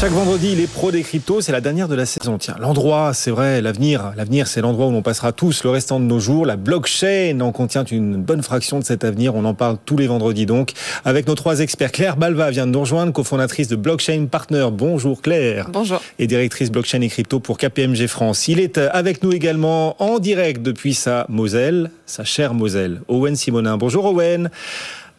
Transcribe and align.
Chaque 0.00 0.12
vendredi, 0.12 0.56
les 0.56 0.66
pros 0.66 0.90
des 0.90 1.02
cryptos, 1.02 1.42
c'est 1.42 1.52
la 1.52 1.60
dernière 1.60 1.86
de 1.86 1.94
la 1.94 2.06
saison. 2.06 2.38
Tiens, 2.38 2.56
l'endroit, 2.58 3.12
c'est 3.12 3.30
vrai, 3.30 3.60
l'avenir, 3.60 4.14
l'avenir, 4.16 4.46
c'est 4.46 4.62
l'endroit 4.62 4.86
où 4.86 4.92
l'on 4.92 5.02
passera 5.02 5.32
tous 5.32 5.62
le 5.62 5.68
restant 5.68 6.00
de 6.00 6.06
nos 6.06 6.18
jours. 6.18 6.46
La 6.46 6.56
blockchain 6.56 7.38
en 7.42 7.52
contient 7.52 7.84
une 7.84 8.16
bonne 8.16 8.42
fraction 8.42 8.78
de 8.78 8.84
cet 8.84 9.04
avenir. 9.04 9.34
On 9.34 9.44
en 9.44 9.52
parle 9.52 9.76
tous 9.84 9.98
les 9.98 10.06
vendredis 10.06 10.46
donc. 10.46 10.72
Avec 11.04 11.28
nos 11.28 11.34
trois 11.34 11.60
experts, 11.60 11.92
Claire 11.92 12.16
Balva 12.16 12.50
vient 12.50 12.66
de 12.66 12.72
nous 12.72 12.80
rejoindre, 12.80 13.12
cofondatrice 13.12 13.68
de 13.68 13.76
Blockchain 13.76 14.24
Partner. 14.24 14.68
Bonjour 14.72 15.20
Claire. 15.20 15.68
Bonjour. 15.70 16.00
Et 16.18 16.26
directrice 16.26 16.70
blockchain 16.70 17.02
et 17.02 17.08
crypto 17.10 17.38
pour 17.38 17.58
KPMG 17.58 18.06
France. 18.06 18.48
Il 18.48 18.58
est 18.58 18.78
avec 18.78 19.22
nous 19.22 19.32
également 19.32 20.02
en 20.02 20.18
direct 20.18 20.62
depuis 20.62 20.94
sa 20.94 21.26
Moselle, 21.28 21.90
sa 22.06 22.24
chère 22.24 22.54
Moselle. 22.54 23.02
Owen 23.08 23.36
Simonin. 23.36 23.76
Bonjour 23.76 24.06
Owen 24.06 24.48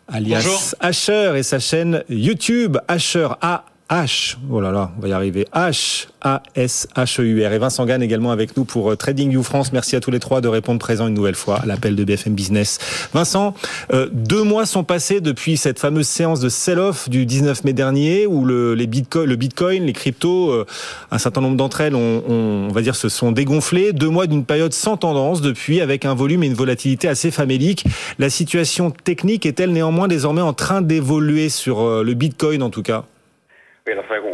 alias 0.08 0.74
Asher 0.80 1.34
et 1.38 1.44
sa 1.44 1.60
chaîne 1.60 2.04
YouTube 2.10 2.78
Asher 2.88 3.28
A 3.42 3.66
H, 3.92 4.38
oh 4.50 4.62
là 4.62 4.72
là, 4.72 4.90
on 4.98 5.02
va 5.02 5.10
y 5.10 5.12
arriver, 5.12 5.46
H, 5.54 6.08
A-S-H-E-U-R. 6.22 7.52
Et 7.52 7.58
Vincent 7.58 7.86
Gann 7.86 8.02
également 8.02 8.32
avec 8.32 8.56
nous 8.56 8.64
pour 8.64 8.90
euh, 8.90 8.96
Trading 8.96 9.32
You 9.32 9.44
France. 9.44 9.74
Merci 9.74 9.98
à 9.98 10.00
tous 10.00 10.12
les 10.12 10.22
trois 10.22 10.40
de 10.40 10.48
répondre 10.48 10.80
présent 10.80 11.08
une 11.08 11.14
nouvelle 11.14 11.36
fois 11.36 11.58
à 11.58 11.66
l'appel 11.66 11.98
de 11.98 12.06
BFM 12.06 12.34
Business. 12.34 12.80
Vincent, 13.14 13.54
euh, 13.92 14.08
deux 14.14 14.44
mois 14.44 14.66
sont 14.66 14.86
passés 14.86 15.20
depuis 15.20 15.58
cette 15.58 15.78
fameuse 15.78 16.08
séance 16.08 16.40
de 16.40 16.48
sell-off 16.48 17.10
du 17.10 17.26
19 17.26 17.66
mai 17.66 17.74
dernier 17.74 18.28
où 18.28 18.46
le, 18.46 18.76
les 18.76 18.88
bitcoin, 18.88 19.26
le 19.28 19.36
Bitcoin, 19.36 19.84
les 19.84 19.92
cryptos, 19.92 20.52
euh, 20.52 20.66
un 21.12 21.18
certain 21.18 21.42
nombre 21.42 21.58
d'entre 21.58 21.82
elles, 21.82 21.96
ont, 21.96 22.24
on, 22.30 22.68
on 22.70 22.72
va 22.72 22.82
dire, 22.82 22.96
se 22.96 23.10
sont 23.10 23.34
dégonflées. 23.34 23.92
Deux 23.92 24.10
mois 24.10 24.26
d'une 24.26 24.46
période 24.46 24.72
sans 24.72 24.96
tendance 24.96 25.42
depuis 25.42 25.82
avec 25.82 26.06
un 26.06 26.16
volume 26.16 26.44
et 26.44 26.48
une 26.48 26.54
volatilité 26.54 27.10
assez 27.10 27.30
famélique. 27.30 27.84
La 28.20 28.30
situation 28.30 28.90
technique 28.90 29.46
est-elle 29.46 29.74
néanmoins 29.74 30.08
désormais 30.08 30.40
en 30.40 30.54
train 30.54 30.82
d'évoluer 30.82 31.50
sur 31.50 32.04
le 32.04 32.14
Bitcoin 32.14 32.64
en 32.64 32.70
tout 32.70 32.84
cas? 32.84 33.04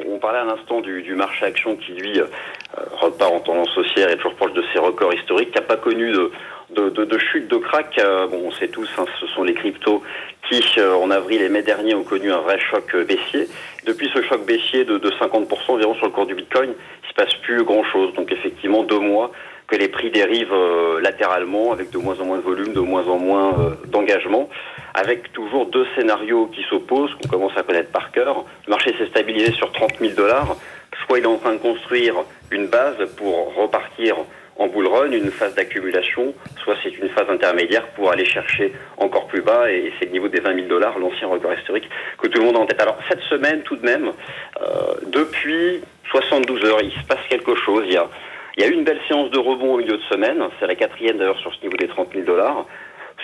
On, 0.08 0.20
parlait 0.20 0.40
à 0.40 0.46
l'instant 0.46 0.82
du, 0.82 1.16
marché 1.16 1.46
action 1.46 1.76
qui, 1.76 1.94
lui, 1.94 2.20
euh, 2.20 2.26
repart 3.00 3.32
en 3.32 3.40
tendance 3.40 3.78
haussière 3.78 4.10
et 4.10 4.16
toujours 4.18 4.36
proche 4.36 4.54
de 4.54 4.64
ses 4.74 4.80
records 4.80 5.14
historiques, 5.14 5.52
qui 5.52 5.60
n'a 5.60 5.66
pas 5.66 5.78
connu 5.78 6.12
de, 6.70 7.18
chute, 7.20 7.48
de 7.48 7.58
crack. 7.58 7.98
Euh, 7.98 8.28
bon, 8.28 8.48
on 8.48 8.52
sait 8.52 8.68
tous, 8.68 8.90
hein, 8.98 9.06
ce 9.20 9.28
sont 9.28 9.44
les 9.44 9.54
cryptos 9.54 10.04
qui, 10.50 10.64
euh, 10.78 10.96
en 10.96 11.12
avril 11.12 11.42
et 11.42 11.50
mai 11.50 11.62
dernier, 11.62 11.96
ont 11.96 12.04
connu 12.04 12.32
un 12.32 12.40
vrai 12.40 12.60
choc 12.60 12.84
euh, 12.96 13.04
baissier. 13.04 13.48
Depuis 13.86 14.10
ce 14.14 14.22
choc 14.22 14.46
baissier 14.46 14.86
de, 14.86 14.98
de 14.98 15.10
50% 15.12 15.48
environ 15.70 15.96
sur 15.96 16.06
le 16.06 16.12
cours 16.12 16.26
du 16.26 16.36
Bitcoin, 16.36 16.74
il 17.04 17.10
se 17.10 17.14
passe 17.14 17.34
plus 17.44 17.64
grand-chose. 17.64 18.14
Donc 18.14 18.32
effectivement, 18.32 18.84
deux 18.84 19.00
mois 19.00 19.32
que 19.68 19.76
les 19.76 19.90
prix 19.90 20.10
dérivent 20.10 20.54
euh, 20.54 21.02
latéralement, 21.02 21.74
avec 21.74 21.90
de 21.92 21.98
moins 21.98 22.20
en 22.20 22.26
moins 22.26 22.38
de 22.38 22.44
volume, 22.44 22.74
de 22.74 22.80
moins 22.80 23.06
en 23.08 23.20
moins 23.20 23.60
euh, 23.60 23.70
d'engagement, 23.88 24.50
avec 24.94 25.32
toujours 25.34 25.66
deux 25.66 25.86
scénarios 25.96 26.48
qui 26.48 26.64
s'opposent, 26.70 27.14
qu'on 27.16 27.28
commence 27.28 27.58
à 27.58 27.64
connaître 27.64 27.92
par 27.92 28.12
cœur. 28.12 28.46
Le 28.66 28.72
marché 28.72 28.96
s'est 28.98 29.08
stabilisé 29.08 29.52
sur 29.52 29.72
30 29.74 30.00
000 30.00 30.14
dollars, 30.14 30.56
soit 31.06 31.20
il 31.20 31.26
est 31.26 31.28
en 31.28 31.38
train 31.38 31.54
de 31.54 31.60
construire 31.60 32.16
une 32.50 32.68
base 32.68 32.98
pour 33.18 33.54
repartir 33.56 34.16
en 34.60 34.68
bull 34.68 34.88
run, 34.88 35.12
une 35.12 35.30
phase 35.30 35.54
d'accumulation, 35.54 36.34
soit 36.64 36.76
c'est 36.82 36.98
une 36.98 37.10
phase 37.10 37.30
intermédiaire 37.30 37.86
pour 37.90 38.12
aller 38.12 38.26
chercher 38.26 38.74
encore 38.98 39.28
plus 39.28 39.42
bas, 39.42 39.70
et 39.70 39.94
c'est 40.00 40.06
le 40.06 40.12
niveau 40.12 40.30
des 40.30 40.40
20 40.40 40.56
000 40.56 40.68
dollars, 40.68 40.98
l'ancien 40.98 41.28
record 41.28 41.54
historique, 41.54 41.88
que 42.18 42.28
tout 42.28 42.40
le 42.40 42.46
monde 42.46 42.56
a 42.56 42.60
en 42.60 42.66
tête. 42.66 42.82
Alors 42.82 42.98
cette 43.08 43.22
semaine, 43.22 43.62
tout 43.64 43.76
de 43.76 43.86
même, 43.86 44.12
euh, 44.62 44.96
depuis 45.08 45.82
72 46.10 46.64
heures, 46.66 46.82
il 46.82 46.92
se 46.92 47.06
passe 47.06 47.20
quelque 47.30 47.56
chose. 47.56 47.84
Il 47.86 47.94
y 47.94 47.98
a 47.98 48.08
il 48.58 48.64
y 48.64 48.66
a 48.66 48.70
eu 48.70 48.74
une 48.74 48.84
belle 48.84 49.00
séance 49.08 49.30
de 49.30 49.38
rebond 49.38 49.76
au 49.76 49.78
milieu 49.78 49.98
de 49.98 50.04
semaine, 50.12 50.44
c'est 50.60 50.66
la 50.66 50.74
quatrième 50.74 51.18
d'ailleurs 51.18 51.40
sur 51.40 51.54
ce 51.54 51.62
niveau 51.62 51.78
des 51.78 51.88
30 51.88 52.12
000 52.12 52.26
dollars. 52.26 52.66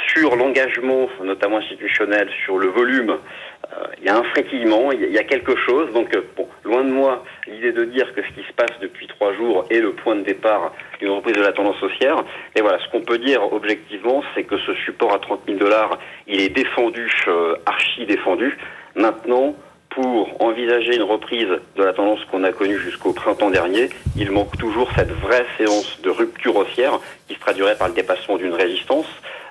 Sur 0.08 0.36
l'engagement, 0.36 1.08
notamment 1.24 1.58
institutionnel, 1.58 2.30
sur 2.46 2.58
le 2.58 2.68
volume, 2.68 3.12
euh, 3.12 3.86
il 4.00 4.06
y 4.06 4.10
a 4.10 4.18
un 4.18 4.24
frétillement, 4.24 4.92
il 4.92 5.12
y 5.12 5.18
a 5.18 5.24
quelque 5.24 5.56
chose. 5.56 5.92
Donc, 5.94 6.16
euh, 6.16 6.22
bon, 6.36 6.48
loin 6.64 6.84
de 6.84 6.92
moi 6.92 7.24
l'idée 7.48 7.72
de 7.72 7.84
dire 7.86 8.14
que 8.14 8.22
ce 8.22 8.28
qui 8.30 8.48
se 8.48 8.54
passe 8.54 8.78
depuis 8.80 9.08
trois 9.08 9.34
jours 9.34 9.66
est 9.70 9.80
le 9.80 9.94
point 9.94 10.16
de 10.16 10.22
départ 10.22 10.72
d'une 11.00 11.10
reprise 11.10 11.36
de 11.36 11.42
la 11.42 11.52
tendance 11.52 11.82
haussière. 11.82 12.24
Et 12.56 12.62
voilà, 12.62 12.80
ce 12.84 12.90
qu'on 12.92 13.02
peut 13.02 13.18
dire 13.18 13.54
objectivement, 13.54 14.24
c'est 14.36 14.44
que 14.44 14.58
ce 14.58 14.74
support 14.86 15.14
à 15.14 15.20
30 15.20 15.42
000 15.48 15.60
dollars, 15.60 15.98
il 16.28 16.42
est 16.42 16.50
défendu, 16.50 17.08
euh, 17.28 17.56
archi 17.66 18.06
défendu. 18.06 18.56
Maintenant, 18.96 19.56
pour 19.94 20.42
envisager 20.42 20.96
une 20.96 21.04
reprise 21.04 21.48
de 21.76 21.84
la 21.84 21.94
tendance 21.94 22.20
qu'on 22.32 22.44
a 22.44 22.52
connue 22.52 22.78
jusqu'au 22.80 23.14
printemps 23.14 23.50
dernier, 23.50 23.90
il 24.18 24.32
manque 24.32 24.58
toujours 24.58 24.90
cette 24.96 25.12
vraie 25.12 25.46
séance 25.58 26.02
de 26.02 26.10
rupture 26.10 26.56
haussière 26.56 27.00
qui 27.28 27.36
se 27.36 27.40
traduirait 27.40 27.78
par 27.78 27.90
le 27.90 27.94
dépassement 27.94 28.38
d'une 28.38 28.54
résistance. 28.54 29.06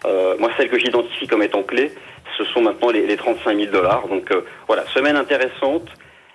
Euh, 0.04 0.36
moi, 0.38 0.50
celle 0.56 0.68
que 0.68 0.78
j'identifie 0.78 1.26
comme 1.26 1.42
étant 1.42 1.62
clé, 1.62 1.92
ce 2.36 2.44
sont 2.44 2.60
maintenant 2.60 2.90
les, 2.90 3.06
les 3.06 3.16
35 3.16 3.56
000 3.56 3.70
dollars. 3.70 4.08
Donc 4.08 4.30
euh, 4.32 4.42
voilà, 4.66 4.84
semaine 4.86 5.16
intéressante 5.16 5.88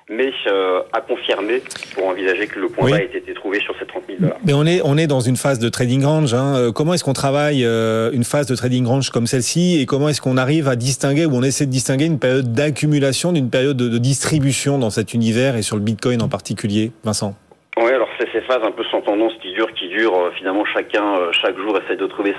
mais 0.10 0.32
euh, 0.48 0.82
à 0.94 1.02
confirmer 1.02 1.62
pour 1.94 2.08
envisager 2.08 2.48
que 2.48 2.60
le 2.60 2.70
point 2.70 2.90
bas 2.90 3.02
ait 3.02 3.10
été 3.14 3.34
trouvé 3.34 3.60
sur 3.60 3.76
ces 3.78 3.86
30 3.86 4.04
000 4.08 4.20
dollars. 4.22 4.38
Mais 4.46 4.54
on 4.54 4.66
est, 4.66 4.82
on 4.84 4.98
est 4.98 5.08
dans 5.08 5.20
une 5.20 5.36
phase 5.36 5.60
de 5.60 5.68
trading 5.70 6.04
range. 6.04 6.34
Hein. 6.34 6.56
Euh, 6.56 6.72
comment 6.72 6.94
est-ce 6.94 7.04
qu'on 7.04 7.14
travaille 7.14 7.66
euh, 7.66 8.12
une 8.14 8.24
phase 8.24 8.48
de 8.48 8.56
trading 8.56 8.86
range 8.86 9.10
comme 9.10 9.28
celle-ci 9.28 9.80
et 9.80 9.86
comment 9.86 10.08
est-ce 10.08 10.22
qu'on 10.22 10.38
arrive 10.38 10.70
à 10.70 10.76
distinguer 10.76 11.26
ou 11.26 11.34
on 11.36 11.44
essaie 11.44 11.66
de 11.66 11.72
distinguer 11.72 12.06
une 12.06 12.20
période 12.20 12.54
d'accumulation 12.54 13.34
d'une 13.34 13.50
période 13.50 13.76
de, 13.76 13.90
de 13.90 13.98
distribution 13.98 14.80
dans 14.80 14.90
cet 14.90 15.14
univers 15.14 15.58
et 15.58 15.62
sur 15.62 15.76
le 15.76 15.82
Bitcoin 15.82 16.22
en 16.22 16.30
particulier, 16.30 16.92
Vincent? 17.04 17.36
Oui, 17.80 17.92
alors 17.92 18.10
c'est 18.20 18.32
ces 18.32 18.42
phases 18.42 18.64
un 18.64 18.72
peu 18.72 18.84
sans 18.86 19.02
tendance 19.02 19.34
qui 19.42 19.52
durent, 19.54 19.72
qui 19.74 19.88
durent. 19.90 20.18
Euh, 20.18 20.32
finalement, 20.32 20.66
chacun, 20.66 21.18
euh, 21.18 21.32
chaque 21.32 21.58
jour, 21.58 21.78
essaie 21.78 21.96
de 21.96 22.08
trouver 22.08 22.36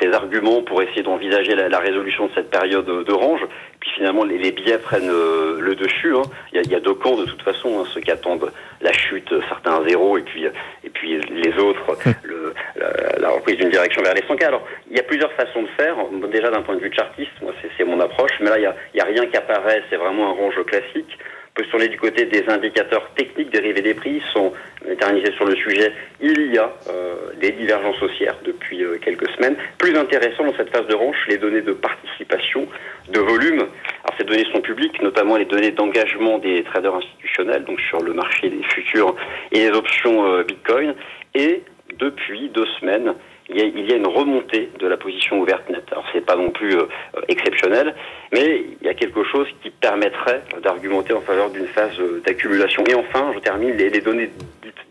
ses 0.00 0.12
arguments 0.12 0.62
pour 0.62 0.82
essayer 0.82 1.02
d'envisager 1.02 1.54
la, 1.54 1.68
la, 1.68 1.78
résolution 1.78 2.26
de 2.26 2.32
cette 2.34 2.50
période 2.50 2.86
de 2.86 3.12
range. 3.12 3.40
Puis 3.78 3.90
finalement, 3.96 4.24
les, 4.24 4.38
les 4.38 4.52
billets 4.52 4.78
prennent 4.78 5.10
euh, 5.10 5.60
le 5.60 5.74
dessus. 5.74 6.14
Hein. 6.16 6.22
Il, 6.52 6.56
y 6.56 6.58
a, 6.58 6.62
il, 6.62 6.70
y 6.70 6.74
a, 6.74 6.80
deux 6.80 6.94
camps 6.94 7.16
de 7.16 7.24
toute 7.24 7.42
façon, 7.42 7.80
hein, 7.80 7.84
ceux 7.92 8.00
qui 8.00 8.10
attendent 8.10 8.50
la 8.80 8.92
chute, 8.92 9.32
certains 9.48 9.82
zéro, 9.86 10.18
et 10.18 10.22
puis 10.22 10.44
et 10.44 10.90
puis 10.90 11.20
les 11.20 11.58
autres, 11.58 11.96
le, 12.24 12.52
la, 12.76 13.18
la, 13.18 13.30
reprise 13.30 13.56
d'une 13.58 13.70
direction 13.70 14.02
vers 14.02 14.14
les 14.14 14.22
100K. 14.22 14.44
Alors, 14.44 14.66
il 14.90 14.96
y 14.96 15.00
a 15.00 15.04
plusieurs 15.04 15.32
façons 15.32 15.62
de 15.62 15.68
faire. 15.76 15.96
Déjà 16.32 16.50
d'un 16.50 16.62
point 16.62 16.74
de 16.74 16.80
vue 16.80 16.92
chartiste, 16.92 17.32
moi 17.42 17.52
c'est 17.76 17.84
mon 17.84 18.00
approche, 18.00 18.32
mais 18.40 18.50
là 18.50 18.58
il 18.58 18.62
y 18.62 18.66
a, 18.66 18.74
il 18.94 18.98
y 18.98 19.00
a 19.00 19.04
rien 19.04 19.26
qui 19.26 19.36
apparaît. 19.36 19.82
C'est 19.88 19.96
vraiment 19.96 20.30
un 20.30 20.32
range 20.32 20.62
classique 20.66 21.18
peut 21.54 21.64
se 21.64 21.70
tourner 21.70 21.88
du 21.88 21.98
côté 21.98 22.24
des 22.26 22.48
indicateurs 22.48 23.10
techniques 23.16 23.50
dérivés 23.50 23.82
des 23.82 23.94
prix, 23.94 24.22
sont 24.32 24.52
éternisés 24.88 25.32
sur 25.32 25.44
le 25.44 25.56
sujet. 25.56 25.92
Il 26.20 26.52
y 26.52 26.58
a 26.58 26.72
euh, 26.88 27.32
des 27.40 27.50
divergences 27.52 28.00
haussières 28.02 28.36
depuis 28.44 28.82
euh, 28.82 28.98
quelques 29.02 29.28
semaines. 29.30 29.56
Plus 29.78 29.96
intéressant 29.96 30.44
dans 30.44 30.56
cette 30.56 30.70
phase 30.70 30.86
de 30.86 30.94
range, 30.94 31.16
les 31.28 31.38
données 31.38 31.62
de 31.62 31.72
participation, 31.72 32.66
de 33.08 33.20
volume. 33.20 33.66
Alors 34.04 34.18
ces 34.18 34.24
données 34.24 34.46
sont 34.52 34.60
publiques, 34.60 35.02
notamment 35.02 35.36
les 35.36 35.44
données 35.44 35.72
d'engagement 35.72 36.38
des 36.38 36.62
traders 36.64 36.94
institutionnels, 36.94 37.64
donc 37.64 37.80
sur 37.80 38.00
le 38.00 38.12
marché 38.12 38.48
des 38.48 38.62
futurs 38.62 39.16
et 39.52 39.68
des 39.68 39.70
options 39.70 40.26
euh, 40.26 40.44
Bitcoin. 40.44 40.94
Et 41.34 41.62
depuis 41.98 42.48
deux 42.50 42.66
semaines, 42.80 43.14
il 43.50 43.58
y, 43.58 43.62
a, 43.62 43.64
il 43.64 43.90
y, 43.90 43.92
a, 43.92 43.96
une 43.96 44.06
remontée 44.06 44.70
de 44.78 44.86
la 44.86 44.96
position 44.96 45.40
ouverte 45.40 45.68
nette. 45.68 45.88
Alors 45.90 46.04
c'est 46.12 46.24
pas 46.24 46.36
non 46.36 46.50
plus 46.50 46.74
euh, 46.74 46.86
exceptionnel, 47.28 47.94
mais 48.32 48.64
il 48.80 48.86
y 48.86 48.88
a 48.88 48.94
quelque 48.94 49.24
chose 49.24 49.48
qui 49.62 49.70
permettrait 49.70 50.42
d'argumenter 50.62 51.12
en 51.12 51.20
faveur 51.20 51.50
d'une 51.50 51.66
phase 51.66 51.98
d'accumulation. 52.24 52.84
Et 52.86 52.94
enfin, 52.94 53.32
je 53.34 53.40
termine 53.40 53.76
les, 53.76 53.90
les 53.90 54.00
données 54.00 54.30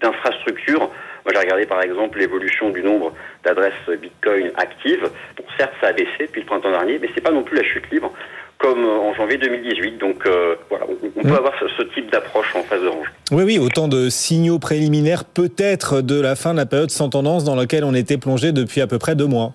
d'infrastructure. 0.01 0.79
Moi, 0.79 1.33
j'ai 1.33 1.39
regardé 1.39 1.65
par 1.65 1.81
exemple 1.81 2.19
l'évolution 2.19 2.69
du 2.69 2.81
nombre 2.81 3.13
d'adresses 3.43 3.73
Bitcoin 4.01 4.51
actives. 4.55 5.09
Bon, 5.37 5.43
certes, 5.57 5.73
ça 5.81 5.87
a 5.87 5.93
baissé 5.93 6.09
depuis 6.21 6.41
le 6.41 6.47
printemps 6.47 6.71
dernier, 6.71 6.99
mais 6.99 7.09
c'est 7.13 7.21
pas 7.21 7.31
non 7.31 7.43
plus 7.43 7.57
la 7.57 7.63
chute 7.63 7.89
libre 7.91 8.13
comme 8.59 8.85
en 8.85 9.13
janvier 9.15 9.37
2018. 9.37 9.97
Donc 9.97 10.25
euh, 10.27 10.55
voilà, 10.69 10.85
on, 10.87 11.21
peut 11.21 11.27
mmh. 11.27 11.33
avoir 11.33 11.53
ce, 11.77 11.83
type 11.95 12.11
d'approche 12.11 12.55
en 12.55 12.61
phase 12.63 12.81
de 12.81 12.87
range. 12.87 13.07
Oui, 13.31 13.43
oui, 13.43 13.57
autant 13.57 13.87
de 13.87 14.09
signaux 14.09 14.59
préliminaires 14.59 15.25
peut-être 15.25 16.01
de 16.01 16.21
la 16.21 16.35
fin 16.35 16.51
de 16.53 16.57
la 16.57 16.67
période 16.67 16.91
sans 16.91 17.09
tendance 17.09 17.43
dans 17.43 17.55
laquelle 17.55 17.83
on 17.83 17.95
était 17.95 18.17
plongé 18.17 18.51
depuis 18.51 18.81
à 18.81 18.87
peu 18.87 18.99
près 18.99 19.15
deux 19.15 19.25
mois. 19.25 19.53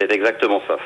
C'est 0.00 0.10
exactement 0.10 0.60
ça. 0.66 0.76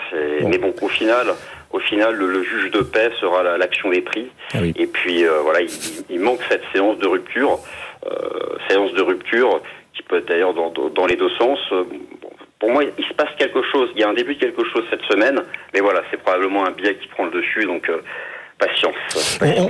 Bon. 0.42 0.48
Mais 0.48 0.58
bon, 0.58 0.74
au 0.82 0.88
final, 0.88 1.28
au 1.72 1.78
final, 1.78 2.14
le, 2.14 2.26
le 2.26 2.42
juge 2.42 2.70
de 2.72 2.80
paix 2.80 3.10
sera 3.20 3.56
l'action 3.56 3.90
des 3.90 4.02
prix. 4.02 4.26
Ah 4.52 4.58
oui. 4.60 4.74
Et 4.76 4.86
puis 4.86 5.24
euh, 5.24 5.40
voilà, 5.42 5.62
il, 5.62 5.70
il, 6.10 6.20
manque 6.20 6.40
cette 6.50 6.62
séance 6.74 6.98
de 6.98 7.06
rupture, 7.06 7.58
euh, 8.04 8.58
séance 8.68 8.92
de 8.92 9.02
rupture 9.02 9.62
qui 9.94 10.02
peut 10.02 10.18
être 10.18 10.28
d'ailleurs 10.28 10.54
dans, 10.54 10.70
dans, 10.70 11.06
les 11.06 11.16
deux 11.16 11.30
sens. 11.38 11.58
Bon, 11.70 12.30
pour 12.58 12.70
moi, 12.70 12.82
il 12.84 13.04
se 13.04 13.14
passe 13.14 13.30
quelque 13.38 13.62
chose. 13.70 13.90
Il 13.94 14.00
y 14.00 14.04
a 14.04 14.08
un 14.08 14.14
début 14.14 14.34
de 14.34 14.40
quelque 14.40 14.64
chose 14.64 14.84
cette 14.90 15.02
semaine, 15.02 15.40
mais 15.74 15.80
voilà, 15.80 16.02
c'est 16.10 16.18
probablement 16.18 16.66
un 16.66 16.72
biais 16.72 16.96
qui 16.96 17.08
prend 17.08 17.24
le 17.24 17.30
dessus. 17.30 17.64
Donc, 17.64 17.90
patience. 18.58 18.94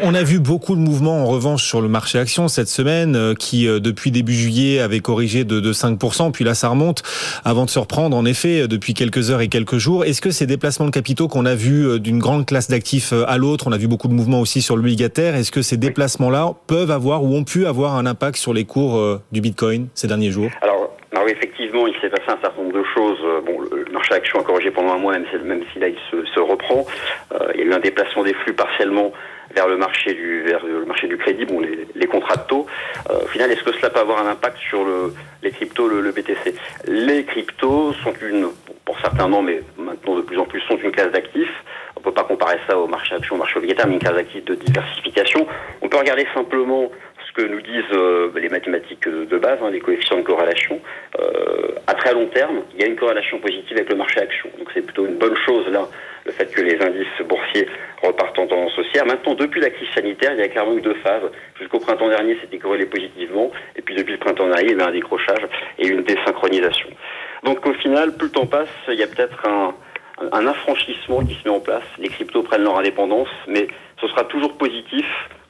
On, 0.03 0.15
a 0.15 0.23
vu 0.23 0.41
beaucoup 0.41 0.75
de 0.75 0.81
mouvements 0.81 1.23
en 1.23 1.27
revanche 1.27 1.65
sur 1.65 1.81
le 1.81 1.89
marché 1.89 2.19
action 2.19 2.49
cette 2.49 2.69
semaine 2.69 3.17
euh, 3.17 3.35
qui 3.35 3.69
euh, 3.69 3.81
depuis 3.81 4.11
début 4.11 4.33
juillet 4.33 4.81
avait 4.81 5.01
corrigé 5.01 5.45
de, 5.45 5.61
de 5.61 5.73
5%, 5.73 6.33
puis 6.33 6.45
là 6.45 6.55
ça 6.55 6.69
remonte 6.69 7.03
avant 7.45 7.65
de 7.65 7.71
se 7.71 7.79
reprendre 7.79 8.17
en 8.17 8.25
effet 8.25 8.63
euh, 8.63 8.67
depuis 8.67 8.95
quelques 8.95 9.31
heures 9.31 9.41
et 9.41 9.49
quelques 9.49 9.77
jours. 9.77 10.05
Est-ce 10.05 10.23
que 10.23 10.31
ces 10.31 10.47
déplacements 10.47 10.87
de 10.87 10.91
capitaux 10.91 11.29
qu'on 11.29 11.45
a 11.45 11.55
vu 11.55 12.01
d'une 12.01 12.19
grande 12.19 12.47
classe 12.47 12.69
d'actifs 12.69 13.13
à 13.13 13.37
l'autre, 13.39 13.67
on 13.69 13.73
a 13.73 13.79
vu 13.79 13.89
beaucoup 13.89 14.09
de 14.09 14.15
mouvements 14.15 14.41
aussi 14.41 14.63
sur 14.63 14.77
l'obligataire, 14.77 15.35
est-ce 15.35 15.53
que 15.53 15.63
ces 15.63 15.77
déplacements-là 15.77 16.55
peuvent 16.67 16.91
avoir 16.91 17.23
ou 17.23 17.37
ont 17.37 17.45
pu 17.45 17.67
avoir 17.67 17.95
un 17.97 18.07
impact 18.07 18.37
sur 18.37 18.55
les 18.55 18.65
cours 18.65 19.21
du 19.33 19.41
Bitcoin 19.41 19.89
ces 19.95 20.07
derniers 20.07 20.31
jours? 20.31 20.51
Alors, 20.63 20.97
alors 21.13 21.29
effectivement, 21.29 21.87
il 21.87 21.95
s'est 22.01 22.09
passé 22.09 22.25
un 22.29 22.41
certain 22.41 22.63
nombre 22.63 22.75
de 22.75 22.85
choses. 22.95 23.19
Bon, 23.45 23.59
marché 23.93 24.15
action 24.15 24.41
a 24.41 24.45
corrigé 24.45 24.71
pendant 24.71 24.95
un 24.95 24.99
mois, 24.99 25.13
même 25.13 25.27
si, 25.31 25.39
même 25.39 25.63
si 25.73 25.79
là 25.79 25.89
il 25.89 25.99
se, 26.11 26.41
reprend. 26.41 26.87
Euh, 27.33 27.53
il 27.55 27.61
y 27.61 27.63
a 27.65 27.67
eu 27.67 27.73
un 27.73 27.81
déplacement 27.81 28.23
des 28.23 28.35
flux 28.35 28.53
partiellement 28.53 29.13
vers 29.55 29.67
le 29.67 29.77
marché 29.77 30.13
du 30.15 30.43
vers 30.43 30.65
le 30.65 30.85
marché 30.85 31.07
du 31.07 31.17
crédit, 31.17 31.45
bon 31.45 31.61
les, 31.61 32.07
contrats 32.07 32.37
de 32.37 32.47
taux. 32.47 32.67
Euh, 33.11 33.25
au 33.25 33.27
final, 33.29 33.51
est-ce 33.51 33.63
que 33.63 33.73
cela 33.73 33.91
peut 33.91 34.01
avoir 34.01 34.25
un 34.25 34.31
impact 34.31 34.59
sur 34.59 34.85
le, 34.85 35.15
les 35.43 35.51
cryptos, 35.51 35.89
le, 35.89 36.01
le 36.01 36.13
BTC 36.13 36.55
Les 36.87 37.25
cryptos 37.25 37.93
sont 38.05 38.15
une, 38.23 38.49
pour 38.85 38.99
certains 39.01 39.29
non, 39.29 39.43
mais 39.43 39.63
maintenant 39.77 40.17
de 40.17 40.23
plus 40.23 40.39
en 40.39 40.45
plus 40.45 40.61
sont 40.63 40.77
une 40.77 40.93
classe 40.93 41.13
d'actifs. 41.13 41.65
On 41.97 42.01
peut 42.01 42.13
pas 42.13 42.25
comparer 42.25 42.59
ça 42.69 42.79
au 42.79 42.87
marché 42.87 43.15
action, 43.15 43.35
au 43.35 43.39
marché 43.39 43.57
obligataire, 43.57 43.87
mais 43.87 43.95
une 43.95 44.01
classe 44.01 44.15
d'actifs 44.15 44.45
de 44.45 44.55
diversification. 44.55 45.47
On 45.83 45.89
peut 45.89 45.99
regarder 45.99 46.27
simplement 46.35 46.91
que 47.39 47.47
nous 47.47 47.61
disent 47.61 47.93
euh, 47.93 48.33
les 48.35 48.49
mathématiques 48.49 49.09
de 49.09 49.39
base, 49.39 49.61
hein, 49.63 49.71
les 49.71 49.79
coefficients 49.79 50.17
de 50.17 50.23
corrélation. 50.23 50.81
Euh, 51.21 51.69
à 51.87 51.95
très 51.95 52.13
long 52.13 52.27
terme, 52.27 52.63
il 52.75 52.81
y 52.81 52.85
a 52.85 52.89
une 52.89 52.97
corrélation 52.97 53.39
positive 53.39 53.77
avec 53.77 53.89
le 53.91 53.97
marché 53.97 54.21
action. 54.21 54.51
Donc 54.59 54.69
c'est 54.75 54.83
plutôt 54.83 55.07
une 55.07 55.19
bonne 55.19 55.37
chose 55.47 55.69
là 55.69 55.87
le 56.27 56.33
fait 56.33 56.47
que 56.47 56.61
les 56.61 56.75
indices 56.83 57.27
boursiers 57.27 57.67
repartent 58.03 58.39
en 58.39 58.47
tendance 58.49 58.77
haussière. 58.77 59.07
Maintenant, 59.07 59.35
depuis 59.35 59.61
la 59.61 59.71
crise 59.71 59.89
sanitaire, 59.95 60.33
il 60.35 60.41
y 60.41 60.43
a 60.43 60.49
clairement 60.49 60.77
eu 60.77 60.83
deux 60.83 60.97
phases. 60.97 61.23
Jusqu'au 61.59 61.79
printemps 61.79 62.09
dernier, 62.09 62.37
c'était 62.43 62.59
corrélé 62.59 62.85
positivement, 62.85 63.51
et 63.77 63.81
puis 63.81 63.95
depuis 63.95 64.13
le 64.13 64.19
printemps 64.19 64.47
dernier, 64.47 64.73
il 64.73 64.79
y 64.79 64.83
a 64.83 64.89
un 64.89 64.93
décrochage 64.93 65.41
et 65.79 65.87
une 65.87 66.03
désynchronisation. 66.03 66.91
Donc 67.45 67.65
au 67.65 67.73
final, 67.75 68.15
plus 68.17 68.27
le 68.27 68.33
temps 68.33 68.47
passe, 68.47 68.69
il 68.89 68.99
y 68.99 69.03
a 69.03 69.07
peut-être 69.07 69.43
un 70.33 70.47
affranchissement 70.47 71.25
qui 71.25 71.35
se 71.35 71.49
met 71.49 71.55
en 71.55 71.61
place. 71.61 71.87
Les 71.99 72.09
cryptos 72.09 72.43
prennent 72.43 72.65
leur 72.65 72.79
indépendance, 72.79 73.31
mais 73.47 73.69
ce 73.99 74.09
sera 74.09 74.25
toujours 74.25 74.59
positif 74.59 75.07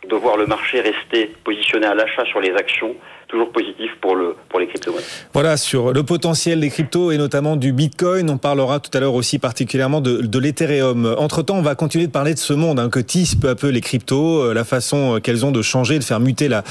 de 0.08 0.16
voir 0.16 0.36
le 0.36 0.46
marché 0.46 0.80
rester 0.80 1.34
positionné 1.44 1.86
à 1.86 1.94
l'achat 1.94 2.24
sur 2.26 2.40
les 2.40 2.52
actions 2.52 2.94
toujours 3.28 3.52
positif 3.52 3.90
pour, 4.00 4.16
le, 4.16 4.34
pour 4.48 4.58
les 4.58 4.66
crypto-monnaies. 4.66 5.04
Voilà, 5.34 5.56
sur 5.56 5.92
le 5.92 6.02
potentiel 6.02 6.60
des 6.60 6.70
cryptos 6.70 7.12
et 7.12 7.18
notamment 7.18 7.56
du 7.56 7.72
Bitcoin, 7.72 8.28
on 8.30 8.38
parlera 8.38 8.80
tout 8.80 8.90
à 8.96 9.00
l'heure 9.00 9.14
aussi 9.14 9.38
particulièrement 9.38 10.00
de, 10.00 10.38
l'Ethereum. 10.38 11.14
Entre-temps, 11.18 11.56
on 11.56 11.62
va 11.62 11.74
continuer 11.74 12.06
de 12.06 12.12
parler 12.12 12.32
de 12.32 12.38
ce 12.38 12.54
monde 12.54 12.80
hein, 12.80 12.88
que 12.88 13.00
tissent 13.00 13.34
peu 13.34 13.48
à 13.48 13.54
peu 13.54 13.68
les 13.68 13.80
cryptos, 13.80 14.44
euh, 14.44 14.54
la 14.54 14.64
façon 14.64 15.16
euh, 15.16 15.20
qu'elles 15.20 15.44
ont 15.44 15.50
de 15.50 15.62
changer, 15.62 15.98
de 15.98 16.04
faire 16.04 16.20
muter 16.20 16.48
la, 16.48 16.64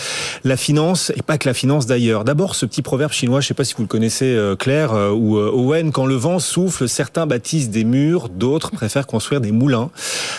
la 0.43 0.57
finance, 0.57 1.11
et 1.15 1.21
pas 1.21 1.37
que 1.37 1.47
la 1.47 1.53
finance 1.53 1.85
d'ailleurs. 1.85 2.23
D'abord, 2.23 2.55
ce 2.55 2.65
petit 2.65 2.81
proverbe 2.81 3.11
chinois, 3.11 3.39
je 3.41 3.45
ne 3.45 3.47
sais 3.49 3.53
pas 3.53 3.65
si 3.65 3.75
vous 3.75 3.83
le 3.83 3.87
connaissez 3.87 4.33
euh, 4.33 4.55
Claire 4.55 4.93
ou 5.13 5.37
Owen, 5.37 5.91
quand 5.91 6.05
le 6.05 6.15
vent 6.15 6.39
souffle, 6.39 6.87
certains 6.87 7.27
bâtissent 7.27 7.69
des 7.69 7.83
murs, 7.83 8.29
d'autres 8.29 8.71
préfèrent 8.71 9.05
construire 9.05 9.41
des 9.41 9.51
moulins. 9.51 9.91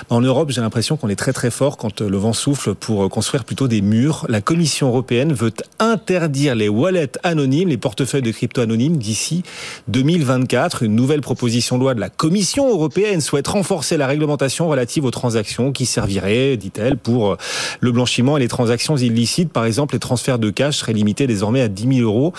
En 0.09 0.21
Europe, 0.21 0.51
j'ai 0.51 0.61
l'impression 0.61 0.97
qu'on 0.97 1.09
est 1.09 1.17
très 1.17 1.33
très 1.33 1.51
fort 1.51 1.77
quand 1.77 2.01
le 2.01 2.17
vent 2.17 2.33
souffle 2.33 2.75
pour 2.75 2.88
construire 3.09 3.45
plutôt 3.45 3.69
des 3.69 3.81
murs. 3.81 4.27
La 4.29 4.41
Commission 4.41 4.89
européenne 4.89 5.33
veut 5.33 5.53
interdire 5.79 6.55
les 6.55 6.69
wallets 6.69 7.13
anonymes, 7.23 7.69
les 7.69 7.77
portefeuilles 7.77 8.23
de 8.23 8.31
crypto 8.31 8.61
anonymes 8.61 8.97
d'ici 8.97 9.43
2024. 9.89 10.83
Une 10.83 10.95
nouvelle 10.95 11.21
proposition 11.21 11.77
de 11.77 11.83
loi 11.83 11.95
de 11.95 12.01
la 12.01 12.09
Commission 12.09 12.69
européenne 12.69 13.21
souhaite 13.21 13.49
renforcer 13.49 13.97
la 13.97 14.07
réglementation 14.07 14.69
relative 14.69 15.05
aux 15.05 15.11
transactions 15.11 15.73
qui 15.73 15.87
servirait, 15.87 16.57
dit-elle, 16.57 16.97
pour 16.97 17.37
le 17.81 17.93
blanchiment 17.93 18.37
et 18.37 18.41
les 18.41 18.49
transactions 18.49 18.97
illicites. 18.97 19.53
Par 19.53 19.65
exemple, 19.65 19.95
les 19.95 20.01
transferts 20.01 20.39
de 20.39 20.51
cash 20.51 20.79
seraient 20.79 20.93
limités 20.93 21.27
désormais 21.27 21.61
à 21.61 21.69
10 21.69 21.97
000 21.99 22.09
euros. 22.09 22.33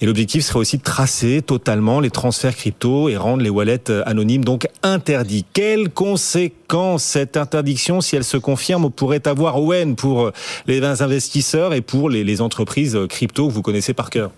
Et 0.00 0.06
l'objectif 0.06 0.44
serait 0.44 0.60
aussi 0.60 0.78
de 0.78 0.82
tracer 0.82 1.42
totalement 1.42 2.00
les 2.00 2.10
transferts 2.10 2.56
crypto 2.56 3.08
et 3.08 3.16
rendre 3.16 3.42
les 3.42 3.50
wallets 3.50 3.90
anonymes 4.04 4.44
donc 4.44 4.66
interdits. 4.82 5.44
Quelles 5.52 5.90
conséquences 5.90 6.65
cette 6.98 7.36
interdiction, 7.36 8.00
si 8.00 8.16
elle 8.16 8.24
se 8.24 8.36
confirme, 8.36 8.90
pourrait 8.90 9.26
avoir 9.26 9.60
Owen 9.60 9.96
pour 9.96 10.30
les 10.66 10.82
investisseurs 10.84 11.74
et 11.74 11.80
pour 11.80 12.10
les, 12.10 12.40
entreprises 12.40 12.98
crypto 13.08 13.48
que 13.48 13.52
vous 13.52 13.62
connaissez 13.62 13.94
par 13.94 14.10
cœur? 14.10 14.30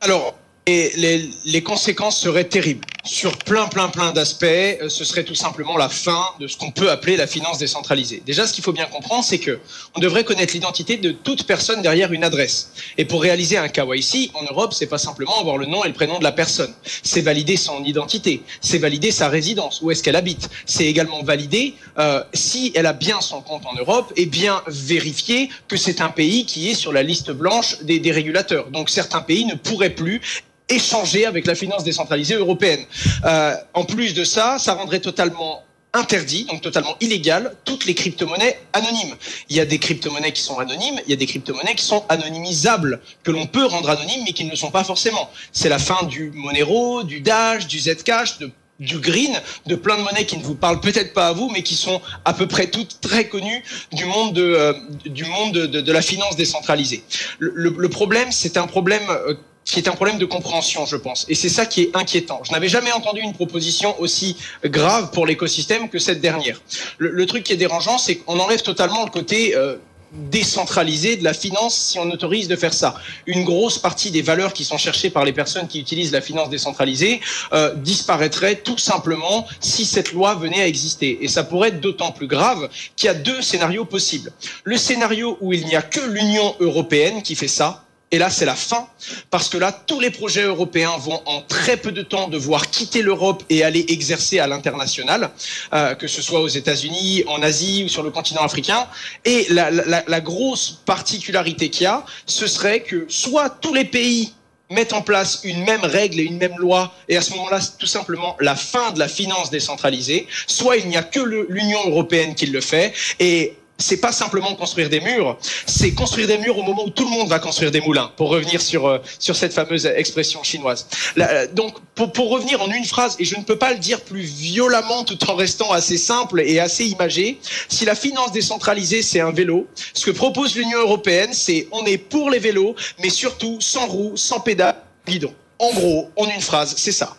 Alors, 0.00 0.34
les, 0.66 1.62
conséquences 1.64 2.18
seraient 2.18 2.48
terribles. 2.48 2.86
Sur 3.04 3.38
plein, 3.38 3.68
plein, 3.68 3.88
plein 3.88 4.12
d'aspects, 4.12 4.44
euh, 4.44 4.88
ce 4.88 5.02
serait 5.02 5.24
tout 5.24 5.34
simplement 5.34 5.78
la 5.78 5.88
fin 5.88 6.26
de 6.40 6.46
ce 6.46 6.58
qu'on 6.58 6.70
peut 6.70 6.90
appeler 6.90 7.16
la 7.16 7.26
finance 7.26 7.56
décentralisée. 7.56 8.22
Déjà, 8.26 8.46
ce 8.46 8.52
qu'il 8.52 8.62
faut 8.62 8.72
bien 8.72 8.84
comprendre, 8.84 9.24
c'est 9.24 9.38
que 9.38 9.60
on 9.96 10.00
devrait 10.00 10.24
connaître 10.24 10.52
l'identité 10.52 10.98
de 10.98 11.12
toute 11.12 11.44
personne 11.44 11.80
derrière 11.80 12.12
une 12.12 12.22
adresse. 12.22 12.72
Et 12.98 13.04
pour 13.04 13.22
réaliser 13.22 13.56
un 13.56 13.68
KYC, 13.68 14.32
en 14.34 14.42
Europe, 14.42 14.74
c'est 14.74 14.88
pas 14.88 14.98
simplement 14.98 15.40
avoir 15.40 15.56
le 15.56 15.66
nom 15.66 15.84
et 15.84 15.88
le 15.88 15.94
prénom 15.94 16.18
de 16.18 16.24
la 16.24 16.32
personne. 16.32 16.72
C'est 17.02 17.22
valider 17.22 17.56
son 17.56 17.82
identité. 17.82 18.42
C'est 18.60 18.78
valider 18.78 19.10
sa 19.10 19.28
résidence, 19.28 19.80
où 19.80 19.90
est-ce 19.90 20.02
qu'elle 20.02 20.16
habite. 20.16 20.50
C'est 20.66 20.84
également 20.84 21.22
valider 21.22 21.76
euh, 21.98 22.22
si 22.34 22.72
elle 22.74 22.86
a 22.86 22.92
bien 22.92 23.20
son 23.20 23.40
compte 23.40 23.64
en 23.64 23.74
Europe 23.76 24.12
et 24.16 24.26
bien 24.26 24.62
vérifier 24.66 25.48
que 25.68 25.76
c'est 25.76 26.00
un 26.00 26.10
pays 26.10 26.44
qui 26.44 26.68
est 26.68 26.74
sur 26.74 26.92
la 26.92 27.02
liste 27.02 27.30
blanche 27.30 27.80
des, 27.82 28.00
des 28.00 28.12
régulateurs. 28.12 28.68
Donc 28.70 28.90
certains 28.90 29.22
pays 29.22 29.46
ne 29.46 29.54
pourraient 29.54 29.94
plus 29.94 30.20
échanger 30.68 31.26
avec 31.26 31.46
la 31.46 31.54
finance 31.54 31.84
décentralisée 31.84 32.34
européenne. 32.34 32.84
Euh, 33.24 33.54
en 33.74 33.84
plus 33.84 34.14
de 34.14 34.24
ça, 34.24 34.58
ça 34.58 34.74
rendrait 34.74 35.00
totalement 35.00 35.62
interdit, 35.94 36.44
donc 36.44 36.60
totalement 36.60 36.96
illégal, 37.00 37.54
toutes 37.64 37.86
les 37.86 37.94
crypto-monnaies 37.94 38.60
anonymes. 38.72 39.14
Il 39.48 39.56
y 39.56 39.60
a 39.60 39.64
des 39.64 39.78
crypto-monnaies 39.78 40.32
qui 40.32 40.42
sont 40.42 40.58
anonymes, 40.58 41.00
il 41.06 41.10
y 41.10 41.12
a 41.12 41.16
des 41.16 41.26
crypto-monnaies 41.26 41.74
qui 41.74 41.84
sont 41.84 42.04
anonymisables, 42.08 43.00
que 43.22 43.30
l'on 43.30 43.46
peut 43.46 43.64
rendre 43.64 43.88
anonymes, 43.88 44.22
mais 44.26 44.32
qui 44.32 44.44
ne 44.44 44.50
le 44.50 44.56
sont 44.56 44.70
pas 44.70 44.84
forcément. 44.84 45.30
C'est 45.52 45.68
la 45.68 45.78
fin 45.78 46.06
du 46.06 46.30
Monero, 46.34 47.02
du 47.04 47.20
Dash, 47.20 47.66
du 47.66 47.78
Zcash, 47.78 48.38
du 48.80 48.98
green, 48.98 49.32
de 49.66 49.74
plein 49.74 49.96
de 49.96 50.02
monnaies 50.02 50.24
qui 50.24 50.36
ne 50.36 50.42
vous 50.42 50.54
parlent 50.54 50.80
peut-être 50.80 51.12
pas 51.12 51.28
à 51.28 51.32
vous, 51.32 51.50
mais 51.50 51.62
qui 51.62 51.74
sont 51.74 52.00
à 52.24 52.32
peu 52.32 52.46
près 52.46 52.68
toutes 52.68 53.00
très 53.00 53.26
connues 53.28 53.64
du 53.92 54.04
monde 54.04 54.34
de, 54.34 54.42
euh, 54.42 54.72
du 55.06 55.24
monde 55.24 55.52
de, 55.52 55.66
de, 55.66 55.80
de, 55.80 55.92
la 55.92 56.02
finance 56.02 56.36
décentralisée. 56.36 57.02
Le, 57.38 57.52
le, 57.54 57.74
le 57.76 57.88
problème, 57.88 58.30
c'est 58.30 58.56
un 58.56 58.66
problème 58.68 59.02
euh, 59.10 59.34
qui 59.68 59.78
est 59.78 59.88
un 59.88 59.92
problème 59.92 60.18
de 60.18 60.24
compréhension, 60.24 60.86
je 60.86 60.96
pense. 60.96 61.26
Et 61.28 61.34
c'est 61.34 61.48
ça 61.48 61.66
qui 61.66 61.82
est 61.82 61.96
inquiétant. 61.96 62.40
Je 62.44 62.52
n'avais 62.52 62.68
jamais 62.68 62.92
entendu 62.92 63.20
une 63.20 63.34
proposition 63.34 63.98
aussi 64.00 64.36
grave 64.64 65.10
pour 65.10 65.26
l'écosystème 65.26 65.88
que 65.88 65.98
cette 65.98 66.20
dernière. 66.20 66.60
Le, 66.96 67.26
truc 67.26 67.44
qui 67.44 67.52
est 67.52 67.56
dérangeant, 67.56 67.98
c'est 67.98 68.16
qu'on 68.16 68.38
enlève 68.38 68.62
totalement 68.62 69.04
le 69.04 69.10
côté 69.10 69.54
euh, 69.54 69.76
décentralisé 70.12 71.16
de 71.16 71.24
la 71.24 71.34
finance 71.34 71.76
si 71.76 71.98
on 71.98 72.10
autorise 72.10 72.48
de 72.48 72.56
faire 72.56 72.72
ça. 72.72 72.94
Une 73.26 73.44
grosse 73.44 73.78
partie 73.78 74.10
des 74.10 74.22
valeurs 74.22 74.54
qui 74.54 74.64
sont 74.64 74.78
cherchées 74.78 75.10
par 75.10 75.26
les 75.26 75.34
personnes 75.34 75.68
qui 75.68 75.80
utilisent 75.80 76.12
la 76.12 76.22
finance 76.22 76.48
décentralisée 76.48 77.20
euh, 77.52 77.74
disparaîtraient 77.74 78.56
tout 78.56 78.78
simplement 78.78 79.46
si 79.60 79.84
cette 79.84 80.12
loi 80.12 80.34
venait 80.34 80.62
à 80.62 80.66
exister. 80.66 81.18
Et 81.20 81.28
ça 81.28 81.44
pourrait 81.44 81.68
être 81.68 81.80
d'autant 81.80 82.12
plus 82.12 82.26
grave 82.26 82.70
qu'il 82.96 83.08
y 83.08 83.10
a 83.10 83.14
deux 83.14 83.42
scénarios 83.42 83.84
possibles. 83.84 84.32
Le 84.64 84.78
scénario 84.78 85.36
où 85.42 85.52
il 85.52 85.66
n'y 85.66 85.76
a 85.76 85.82
que 85.82 86.00
l'Union 86.00 86.56
européenne 86.60 87.22
qui 87.22 87.34
fait 87.34 87.48
ça, 87.48 87.84
et 88.10 88.18
là, 88.18 88.30
c'est 88.30 88.46
la 88.46 88.54
fin, 88.54 88.88
parce 89.30 89.48
que 89.48 89.58
là, 89.58 89.70
tous 89.70 90.00
les 90.00 90.10
projets 90.10 90.44
européens 90.44 90.96
vont 90.98 91.20
en 91.26 91.42
très 91.42 91.76
peu 91.76 91.92
de 91.92 92.00
temps 92.02 92.28
devoir 92.28 92.70
quitter 92.70 93.02
l'Europe 93.02 93.42
et 93.50 93.62
aller 93.62 93.84
exercer 93.88 94.38
à 94.38 94.46
l'international, 94.46 95.30
euh, 95.74 95.94
que 95.94 96.08
ce 96.08 96.22
soit 96.22 96.40
aux 96.40 96.48
États-Unis, 96.48 97.24
en 97.26 97.42
Asie 97.42 97.84
ou 97.84 97.88
sur 97.88 98.02
le 98.02 98.10
continent 98.10 98.42
africain. 98.42 98.86
Et 99.26 99.46
la, 99.50 99.70
la, 99.70 100.20
grosse 100.20 100.80
particularité 100.86 101.68
qu'il 101.68 101.84
y 101.84 101.86
a, 101.86 102.04
ce 102.24 102.46
serait 102.46 102.80
que 102.80 103.04
soit 103.08 103.50
tous 103.50 103.74
les 103.74 103.84
pays 103.84 104.32
mettent 104.70 104.94
en 104.94 105.02
place 105.02 105.40
une 105.44 105.64
même 105.64 105.84
règle 105.84 106.20
et 106.20 106.24
une 106.24 106.38
même 106.38 106.56
loi, 106.58 106.94
et 107.08 107.16
à 107.16 107.20
ce 107.20 107.32
moment-là, 107.34 107.60
c'est 107.60 107.76
tout 107.78 107.86
simplement 107.86 108.36
la 108.40 108.56
fin 108.56 108.90
de 108.92 108.98
la 108.98 109.08
finance 109.08 109.50
décentralisée, 109.50 110.26
soit 110.46 110.76
il 110.76 110.88
n'y 110.88 110.96
a 110.96 111.02
que 111.02 111.20
l'Union 111.20 111.80
européenne 111.88 112.34
qui 112.34 112.46
le 112.46 112.60
fait, 112.60 112.92
et 113.18 113.56
c'est 113.78 113.98
pas 113.98 114.12
simplement 114.12 114.54
construire 114.54 114.88
des 114.88 115.00
murs, 115.00 115.38
c'est 115.66 115.92
construire 115.92 116.26
des 116.26 116.38
murs 116.38 116.58
au 116.58 116.62
moment 116.62 116.84
où 116.84 116.90
tout 116.90 117.04
le 117.04 117.10
monde 117.10 117.28
va 117.28 117.38
construire 117.38 117.70
des 117.70 117.80
moulins, 117.80 118.10
pour 118.16 118.28
revenir 118.28 118.60
sur, 118.60 118.86
euh, 118.86 118.98
sur 119.18 119.36
cette 119.36 119.52
fameuse 119.52 119.86
expression 119.86 120.42
chinoise. 120.42 120.88
Là, 121.16 121.46
donc, 121.46 121.78
pour, 121.94 122.12
pour 122.12 122.30
revenir 122.30 122.60
en 122.60 122.70
une 122.70 122.84
phrase, 122.84 123.16
et 123.18 123.24
je 123.24 123.36
ne 123.36 123.42
peux 123.42 123.56
pas 123.56 123.72
le 123.72 123.78
dire 123.78 124.00
plus 124.00 124.22
violemment 124.22 125.04
tout 125.04 125.30
en 125.30 125.36
restant 125.36 125.70
assez 125.70 125.96
simple 125.96 126.40
et 126.40 126.58
assez 126.58 126.86
imagé, 126.86 127.38
si 127.68 127.84
la 127.84 127.94
finance 127.94 128.32
décentralisée, 128.32 129.02
c'est 129.02 129.20
un 129.20 129.30
vélo, 129.30 129.66
ce 129.94 130.06
que 130.06 130.10
propose 130.10 130.56
l'Union 130.56 130.80
européenne, 130.80 131.30
c'est 131.32 131.68
on 131.70 131.84
est 131.86 131.98
pour 131.98 132.30
les 132.30 132.40
vélos, 132.40 132.74
mais 133.00 133.10
surtout 133.10 133.58
sans 133.60 133.86
roues, 133.86 134.16
sans 134.16 134.40
pédales, 134.40 134.82
guidon. 135.06 135.32
En 135.60 135.72
gros, 135.72 136.10
en 136.16 136.26
une 136.28 136.40
phrase, 136.40 136.74
c'est 136.76 136.92
ça. 136.92 137.17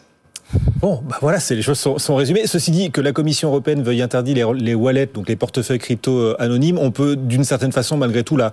Bon, 0.81 1.01
bah 1.03 1.17
voilà, 1.19 1.41
c'est 1.41 1.55
les 1.55 1.61
choses 1.61 1.77
sont, 1.77 2.15
résumées. 2.15 2.47
Ceci 2.47 2.71
dit, 2.71 2.89
que 2.89 3.01
la 3.01 3.11
Commission 3.11 3.49
européenne 3.49 3.83
veuille 3.83 4.01
interdire 4.01 4.53
les, 4.53 4.73
wallets, 4.73 5.09
donc 5.13 5.27
les 5.27 5.35
portefeuilles 5.35 5.77
crypto 5.77 6.17
euh, 6.17 6.35
anonymes, 6.39 6.77
on 6.77 6.91
peut 6.91 7.17
d'une 7.17 7.43
certaine 7.43 7.73
façon 7.73 7.97
malgré 7.97 8.23
tout 8.23 8.37
la, 8.37 8.51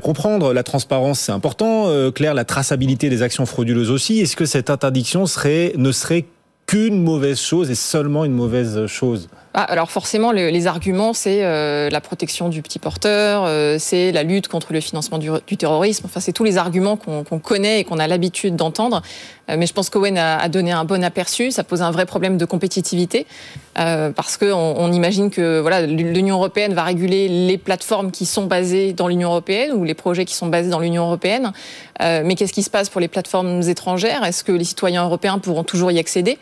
comprendre. 0.00 0.52
La 0.52 0.62
transparence, 0.62 1.18
c'est 1.18 1.32
important. 1.32 1.88
Euh, 1.88 2.12
Claire, 2.12 2.34
la 2.34 2.44
traçabilité 2.44 3.10
des 3.10 3.22
actions 3.22 3.44
frauduleuses 3.44 3.90
aussi. 3.90 4.20
Est-ce 4.20 4.36
que 4.36 4.44
cette 4.46 4.70
interdiction 4.70 5.26
serait 5.26 5.72
ne 5.76 5.90
serait 5.90 6.26
qu'une 6.66 7.02
mauvaise 7.02 7.40
chose 7.40 7.70
et 7.70 7.74
seulement 7.74 8.24
une 8.24 8.34
mauvaise 8.34 8.86
chose? 8.86 9.28
Ah, 9.56 9.62
alors 9.62 9.88
forcément, 9.88 10.32
les 10.32 10.66
arguments, 10.66 11.12
c'est 11.12 11.44
euh, 11.44 11.88
la 11.88 12.00
protection 12.00 12.48
du 12.48 12.60
petit 12.60 12.80
porteur, 12.80 13.44
euh, 13.46 13.76
c'est 13.78 14.10
la 14.10 14.24
lutte 14.24 14.48
contre 14.48 14.72
le 14.72 14.80
financement 14.80 15.18
du, 15.18 15.56
terrorisme. 15.56 16.06
Enfin, 16.06 16.18
c'est 16.18 16.32
tous 16.32 16.42
les 16.42 16.58
arguments 16.58 16.96
qu'on 16.96 17.38
connaît 17.38 17.78
et 17.78 17.84
qu'on 17.84 18.00
a 18.00 18.08
l'habitude 18.08 18.56
d'entendre. 18.56 19.00
Euh, 19.48 19.54
mais 19.56 19.66
je 19.66 19.72
pense 19.72 19.90
qu'Owen 19.90 20.18
a, 20.18 20.48
donné 20.48 20.72
un 20.72 20.84
bon 20.84 21.04
aperçu. 21.04 21.52
Ça 21.52 21.62
pose 21.62 21.82
un 21.82 21.92
vrai 21.92 22.04
problème 22.04 22.36
de 22.36 22.44
compétitivité 22.44 23.26
parce 23.74 24.36
qu'on 24.36 24.52
on 24.52 24.92
imagine 24.92 25.30
que 25.30 25.64
l'Union 25.86 26.36
européenne 26.36 26.74
va 26.74 26.82
réguler 26.82 27.28
les 27.28 27.58
plateformes 27.58 28.10
qui 28.10 28.24
sont 28.24 28.46
basées 28.46 28.92
dans 28.92 29.08
l'Union 29.08 29.30
européenne 29.30 29.72
ou 29.72 29.84
les 29.84 29.94
projets 29.94 30.24
qui 30.24 30.34
sont 30.34 30.46
basés 30.46 30.70
dans 30.70 30.78
l'Union 30.78 31.04
européenne. 31.04 31.52
mais 32.00 32.34
qu'est-ce 32.36 32.52
qui 32.52 32.62
se 32.62 32.70
passe 32.70 32.88
pour 32.88 33.00
les 33.00 33.08
plateformes 33.08 33.62
étrangères? 33.62 34.24
Est-ce 34.24 34.44
que 34.44 34.52
les 34.52 34.64
citoyens 34.64 35.04
européens 35.04 35.38
pourront 35.38 35.64
toujours 35.64 35.90
y 35.90 35.98
accéder? 35.98 36.38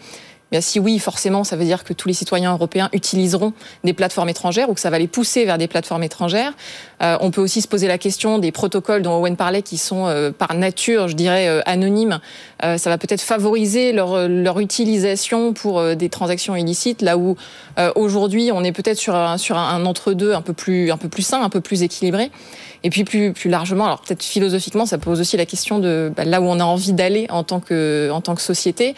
Si 0.60 0.78
oui, 0.78 0.98
forcément, 0.98 1.44
ça 1.44 1.56
veut 1.56 1.64
dire 1.64 1.84
que 1.84 1.92
tous 1.92 2.08
les 2.08 2.14
citoyens 2.14 2.52
européens 2.52 2.90
utiliseront 2.92 3.54
des 3.84 3.92
plateformes 3.92 4.28
étrangères 4.28 4.68
ou 4.68 4.74
que 4.74 4.80
ça 4.80 4.90
va 4.90 4.98
les 4.98 5.06
pousser 5.06 5.44
vers 5.44 5.56
des 5.56 5.66
plateformes 5.66 6.02
étrangères. 6.02 6.52
Euh, 7.02 7.16
on 7.20 7.30
peut 7.30 7.40
aussi 7.40 7.62
se 7.62 7.68
poser 7.68 7.88
la 7.88 7.98
question 7.98 8.38
des 8.38 8.52
protocoles 8.52 9.02
dont 9.02 9.18
Owen 9.18 9.36
parlait, 9.36 9.62
qui 9.62 9.78
sont 9.78 10.06
euh, 10.06 10.30
par 10.30 10.54
nature, 10.54 11.08
je 11.08 11.14
dirais, 11.14 11.48
euh, 11.48 11.60
anonymes. 11.66 12.20
ça 12.60 12.90
va 12.90 12.98
peut-être 12.98 13.22
favoriser 13.22 13.92
leur, 13.92 14.60
utilisation 14.60 15.52
pour 15.52 15.82
des 15.96 16.08
transactions 16.08 16.54
illicites, 16.54 17.02
là 17.02 17.16
où 17.16 17.36
aujourd'hui 17.96 18.50
on 18.52 18.62
est 18.62 18.72
peut-être 18.72 18.98
sur 18.98 19.16
un, 19.16 19.86
entre-deux 19.86 20.34
un 20.34 20.42
peu 20.42 20.52
plus 20.52 20.92
sain, 21.22 21.42
un 21.42 21.48
peu 21.48 21.60
plus 21.60 21.82
équilibré. 21.82 22.30
Et 22.84 22.90
puis 22.90 23.04
plus, 23.04 23.32
largement, 23.46 23.86
alors 23.86 24.00
peut-être 24.00 24.22
philosophiquement, 24.22 24.86
ça 24.86 24.98
pose 24.98 25.20
aussi 25.20 25.36
la 25.36 25.46
question 25.46 25.78
de 25.78 26.12
bah, 26.16 26.24
là 26.24 26.40
où 26.40 26.44
on 26.44 26.60
a 26.60 26.64
envie 26.64 26.92
d'aller 26.92 27.26
en 27.30 27.42
tant 27.42 27.60
que 27.60 28.10
société. 28.38 28.94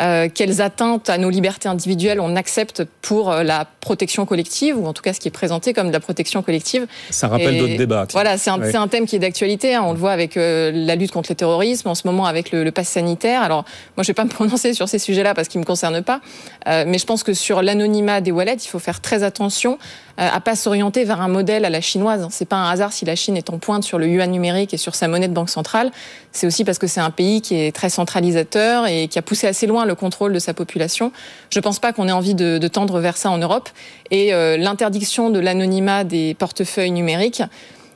Euh, 0.00 0.28
quelles 0.32 0.62
atteintes 0.62 1.10
à 1.10 1.18
nos 1.18 1.28
libertés 1.28 1.68
individuelles 1.68 2.18
on 2.18 2.34
accepte 2.34 2.82
pour 3.02 3.30
euh, 3.30 3.42
la 3.42 3.66
protection 3.80 4.24
collective, 4.24 4.78
ou 4.78 4.86
en 4.86 4.94
tout 4.94 5.02
cas 5.02 5.12
ce 5.12 5.20
qui 5.20 5.28
est 5.28 5.32
présenté 5.32 5.74
comme 5.74 5.88
de 5.88 5.92
la 5.92 6.00
protection 6.00 6.42
collective. 6.42 6.86
Ça 7.10 7.28
rappelle 7.28 7.58
d'autres 7.58 7.76
débats. 7.76 8.06
Voilà, 8.12 8.38
c'est 8.38 8.48
un, 8.48 8.60
un, 8.62 8.88
thème 8.88 9.04
qui 9.04 9.16
est 9.16 9.18
d'actualité. 9.18 9.74
Hein. 9.74 9.82
On 9.84 9.92
le 9.92 9.98
voit 9.98 10.12
avec 10.12 10.36
euh, 10.38 10.72
la 10.74 10.96
lutte 10.96 11.12
contre 11.12 11.30
le 11.30 11.34
terrorisme, 11.34 11.88
en 11.88 11.94
ce 11.94 12.06
moment 12.06 12.24
avec 12.24 12.52
le, 12.52 12.64
le 12.64 12.70
pass 12.70 12.88
sanitaire. 12.88 13.42
Alors, 13.42 13.64
moi, 13.96 14.02
je 14.02 14.02
ne 14.02 14.06
vais 14.06 14.14
pas 14.14 14.24
me 14.24 14.30
prononcer 14.30 14.72
sur 14.72 14.88
ces 14.88 14.98
sujets-là 14.98 15.34
parce 15.34 15.48
qu'ils 15.48 15.58
ne 15.58 15.64
me 15.64 15.66
concernent 15.66 16.02
pas, 16.02 16.20
mais 16.66 16.98
je 16.98 17.04
pense 17.04 17.22
que 17.22 17.34
sur 17.34 17.62
l'anonymat 17.62 18.20
des 18.20 18.32
wallets, 18.32 18.54
il 18.54 18.68
faut 18.68 18.78
faire 18.78 19.00
très 19.00 19.22
attention 19.22 19.78
à 20.16 20.40
pas 20.40 20.56
s'orienter 20.56 21.04
vers 21.04 21.20
un 21.20 21.28
modèle 21.28 21.64
à 21.64 21.70
la 21.70 21.80
chinoise. 21.80 22.26
C'est 22.30 22.48
pas 22.48 22.56
un 22.56 22.70
hasard 22.70 22.92
si 22.92 23.04
la 23.04 23.16
Chine 23.16 23.36
est 23.36 23.50
en 23.50 23.58
pointe 23.58 23.82
sur 23.82 23.98
le 23.98 24.06
yuan 24.06 24.30
numérique 24.30 24.74
et 24.74 24.76
sur 24.76 24.94
sa 24.94 25.08
monnaie 25.08 25.28
de 25.28 25.32
banque 25.32 25.50
centrale. 25.50 25.90
C'est 26.32 26.46
aussi 26.46 26.64
parce 26.64 26.78
que 26.78 26.86
c'est 26.86 27.00
un 27.00 27.10
pays 27.10 27.40
qui 27.40 27.56
est 27.56 27.74
très 27.74 27.90
centralisateur 27.90 28.86
et 28.86 29.08
qui 29.08 29.18
a 29.18 29.22
poussé 29.22 29.46
assez 29.46 29.66
loin 29.66 29.81
le 29.84 29.94
contrôle 29.94 30.32
de 30.32 30.38
sa 30.38 30.54
population. 30.54 31.12
Je 31.50 31.58
ne 31.58 31.62
pense 31.62 31.78
pas 31.78 31.92
qu'on 31.92 32.08
ait 32.08 32.12
envie 32.12 32.34
de, 32.34 32.68
tendre 32.68 33.00
vers 33.00 33.16
ça 33.16 33.30
en 33.30 33.38
Europe. 33.38 33.68
Et 34.10 34.32
euh, 34.32 34.56
l'interdiction 34.56 35.30
de 35.30 35.38
l'anonymat 35.38 36.04
des 36.04 36.34
portefeuilles 36.34 36.90
numériques, 36.90 37.42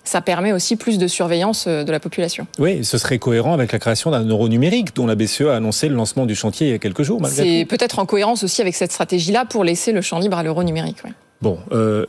ça 0.05 0.21
permet 0.21 0.53
aussi 0.53 0.77
plus 0.77 0.99
de 0.99 1.07
surveillance 1.07 1.67
euh, 1.67 1.85
de 1.85 1.93
la 1.93 2.01
population. 2.01 2.47
Oui, 2.59 2.85
ce 2.85 2.99
serait 2.99 3.19
cohérent 3.19 3.53
avec 3.53 3.73
la 3.73 3.79
création 3.79 4.11
d'un 4.11 4.25
euro 4.25 4.49
numérique 4.49 4.95
dont 4.95 5.07
la 5.07 5.15
BCE 5.15 5.43
a 5.43 5.57
annoncé 5.57 5.89
le 5.89 5.95
lancement 5.95 6.27
du 6.27 6.35
chantier 6.35 6.69
il 6.69 6.71
y 6.71 6.75
a 6.75 6.79
quelques 6.79 7.03
jours. 7.03 7.21
C'est 7.27 7.67
peut-être 7.69 7.99
en 7.99 8.07
cohérence 8.07 8.45
aussi 8.45 8.61
avec 8.61 8.75
cette 8.75 8.93
stratégie-là 8.93 9.45
pour 9.45 9.65
laisser 9.65 9.93
le 9.93 10.01
champ 10.01 10.19
libre 10.19 10.39
à 10.39 10.43
l'euro 10.43 10.63
numérique. 10.63 10.99
Bon, 11.43 11.59
euh, 11.73 12.07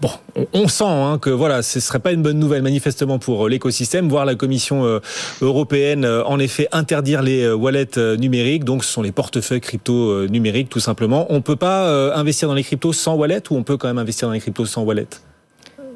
Bon, 0.00 0.10
on 0.54 0.66
sent 0.66 0.84
hein, 0.86 1.18
que 1.18 1.28
voilà, 1.28 1.62
ce 1.62 1.78
serait 1.78 1.98
pas 1.98 2.12
une 2.12 2.22
bonne 2.22 2.38
nouvelle 2.38 2.62
manifestement 2.62 3.18
pour 3.18 3.44
euh, 3.44 3.48
l'écosystème, 3.50 4.08
voir 4.08 4.24
la 4.24 4.34
Commission 4.34 4.86
euh, 4.86 5.00
européenne 5.42 6.06
euh, 6.06 6.24
en 6.24 6.38
effet 6.38 6.68
interdire 6.72 7.20
les 7.20 7.50
wallets 7.52 7.98
numériques. 8.18 8.64
Donc, 8.64 8.84
ce 8.84 8.92
sont 8.92 9.02
les 9.02 9.12
portefeuilles 9.12 9.60
crypto 9.60 10.26
numériques 10.28 10.70
tout 10.70 10.80
simplement. 10.80 11.26
On 11.28 11.42
peut 11.42 11.56
pas 11.56 12.14
investir 12.14 12.48
dans 12.48 12.54
les 12.54 12.64
cryptos 12.64 12.92
sans 12.92 13.14
wallet 13.14 13.42
ou 13.50 13.56
on 13.56 13.62
peut 13.62 13.76
quand 13.76 13.88
même 13.88 13.98
investir 13.98 14.28
dans 14.28 14.32
les 14.32 14.40
cryptos 14.40 14.66
sans 14.66 14.82
wallet 14.82 15.08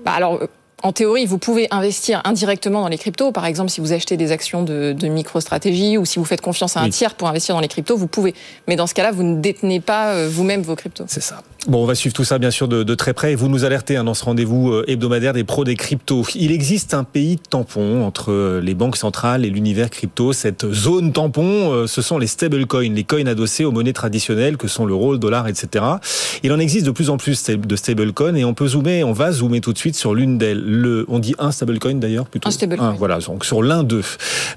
bah 0.04 0.12
alors, 0.12 0.38
en 0.82 0.92
théorie, 0.92 1.24
vous 1.24 1.38
pouvez 1.38 1.66
investir 1.70 2.20
indirectement 2.24 2.82
dans 2.82 2.88
les 2.88 2.98
cryptos. 2.98 3.32
Par 3.32 3.46
exemple, 3.46 3.70
si 3.70 3.80
vous 3.80 3.94
achetez 3.94 4.18
des 4.18 4.32
actions 4.32 4.62
de, 4.62 4.92
de 4.92 5.08
micro-stratégie 5.08 5.96
ou 5.96 6.04
si 6.04 6.18
vous 6.18 6.26
faites 6.26 6.42
confiance 6.42 6.76
à 6.76 6.80
un 6.80 6.90
tiers 6.90 7.14
pour 7.14 7.26
investir 7.26 7.54
dans 7.54 7.62
les 7.62 7.68
cryptos, 7.68 7.96
vous 7.96 8.06
pouvez. 8.06 8.34
Mais 8.68 8.76
dans 8.76 8.86
ce 8.86 8.92
cas-là, 8.92 9.12
vous 9.12 9.22
ne 9.22 9.40
détenez 9.40 9.80
pas 9.80 10.26
vous-même 10.26 10.60
vos 10.60 10.76
cryptos. 10.76 11.04
C'est 11.08 11.22
ça. 11.22 11.42
Bon, 11.66 11.82
on 11.82 11.86
va 11.86 11.94
suivre 11.94 12.14
tout 12.14 12.24
ça 12.24 12.38
bien 12.38 12.50
sûr 12.50 12.68
de, 12.68 12.94
très 12.94 13.14
près 13.14 13.32
et 13.32 13.34
vous 13.36 13.48
nous 13.48 13.64
alertez 13.64 13.96
hein, 13.96 14.04
dans 14.04 14.12
ce 14.12 14.22
rendez-vous 14.24 14.70
euh, 14.70 14.84
hebdomadaire 14.86 15.32
des 15.32 15.44
pros 15.44 15.64
des 15.64 15.76
cryptos. 15.76 16.24
Il 16.34 16.52
existe 16.52 16.92
un 16.92 17.04
pays 17.04 17.38
tampon 17.38 18.02
entre 18.04 18.32
euh, 18.32 18.60
les 18.60 18.74
banques 18.74 18.96
centrales 18.96 19.46
et 19.46 19.50
l'univers 19.50 19.88
crypto. 19.88 20.34
Cette 20.34 20.70
zone 20.70 21.12
tampon, 21.12 21.72
euh, 21.72 21.86
ce 21.86 22.02
sont 22.02 22.18
les 22.18 22.26
stablecoins, 22.26 22.92
les 22.92 23.04
coins 23.04 23.26
adossés 23.26 23.64
aux 23.64 23.72
monnaies 23.72 23.94
traditionnelles 23.94 24.58
que 24.58 24.68
sont 24.68 24.84
l'euro, 24.84 25.12
le 25.12 25.18
dollar, 25.18 25.48
etc. 25.48 25.84
Il 26.42 26.52
en 26.52 26.58
existe 26.58 26.84
de 26.84 26.90
plus 26.90 27.08
en 27.08 27.16
plus 27.16 27.42
de 27.48 27.76
stablecoins 27.76 28.34
et 28.34 28.44
on 28.44 28.52
peut 28.52 28.68
zoomer, 28.68 29.02
on 29.02 29.12
va 29.12 29.32
zoomer 29.32 29.62
tout 29.62 29.72
de 29.72 29.78
suite 29.78 29.96
sur 29.96 30.14
l'une 30.14 30.36
d'elles. 30.36 30.62
Le, 30.62 31.06
on 31.08 31.18
dit 31.18 31.34
un 31.38 31.50
stablecoin 31.50 31.94
d'ailleurs 31.94 32.26
plutôt. 32.26 32.48
Un 32.48 32.52
stablecoin. 32.52 32.94
voilà, 32.98 33.18
donc 33.20 33.46
sur 33.46 33.62
l'un 33.62 33.84
d'eux. 33.84 34.04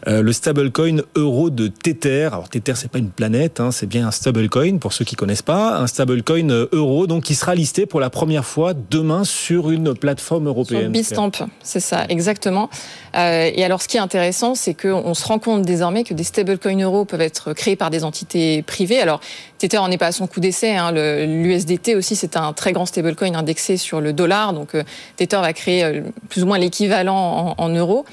le 0.06 0.32
stablecoin 0.34 0.98
euro 1.16 1.50
de 1.52 1.68
Tether. 1.68 2.30
Alors 2.34 2.50
Tether, 2.50 2.74
c'est 2.76 2.92
pas 2.92 3.00
une 3.00 3.12
planète, 3.12 3.62
hein, 3.62 3.72
c'est 3.72 3.88
bien 3.88 4.08
un 4.08 4.12
stablecoin 4.12 4.78
pour 4.80 4.92
ceux 4.92 5.06
qui 5.06 5.16
connaissent 5.16 5.42
pas. 5.42 5.80
Un 5.80 5.88
stablecoin 5.88 6.68
euro 6.74 6.97
donc 7.06 7.26
qui 7.26 7.36
sera 7.36 7.54
listé 7.54 7.86
pour 7.86 8.00
la 8.00 8.10
première 8.10 8.46
fois 8.46 8.74
demain 8.74 9.24
sur 9.24 9.70
une 9.70 9.94
plateforme 9.94 10.48
européenne. 10.48 10.84
Sur 10.84 10.90
Bistamp, 10.92 11.32
c'est 11.62 11.80
ça, 11.80 12.06
exactement. 12.10 12.70
Euh, 13.16 13.52
et 13.54 13.64
alors, 13.64 13.82
ce 13.82 13.88
qui 13.88 13.98
est 13.98 14.00
intéressant, 14.00 14.56
c'est 14.56 14.74
qu'on 14.74 15.14
se 15.14 15.26
rend 15.28 15.38
compte 15.38 15.64
désormais 15.64 16.04
que 16.04 16.14
des 16.14 16.24
stablecoins 16.24 16.82
euros 16.82 17.06
peuvent 17.06 17.22
être 17.22 17.54
créés 17.54 17.76
par 17.76 17.90
des 17.90 18.04
entités 18.04 18.62
privées. 18.64 19.00
Alors, 19.00 19.20
Tether 19.58 19.78
n'en 19.78 19.92
est 19.92 19.98
pas 19.98 20.08
à 20.08 20.12
son 20.12 20.28
coup 20.28 20.40
d'essai. 20.40 20.76
Hein. 20.76 20.92
L'USDT 20.92 21.96
aussi, 21.96 22.16
c'est 22.16 22.38
un 22.38 22.54
très 22.54 22.74
grand 22.74 22.86
stablecoin 22.86 23.36
indexé 23.36 23.78
sur 23.78 24.02
le 24.02 24.14
dollar. 24.14 24.54
Donc, 24.54 24.74
euh, 24.74 24.84
Tether 25.18 25.38
va 25.38 25.54
créer 25.54 25.84
euh, 25.84 26.02
plus 26.30 26.44
ou 26.44 26.48
moins 26.48 26.58
l'équivalent 26.58 27.56
en, 27.58 27.64
en 27.64 27.70
euros. 27.70 28.06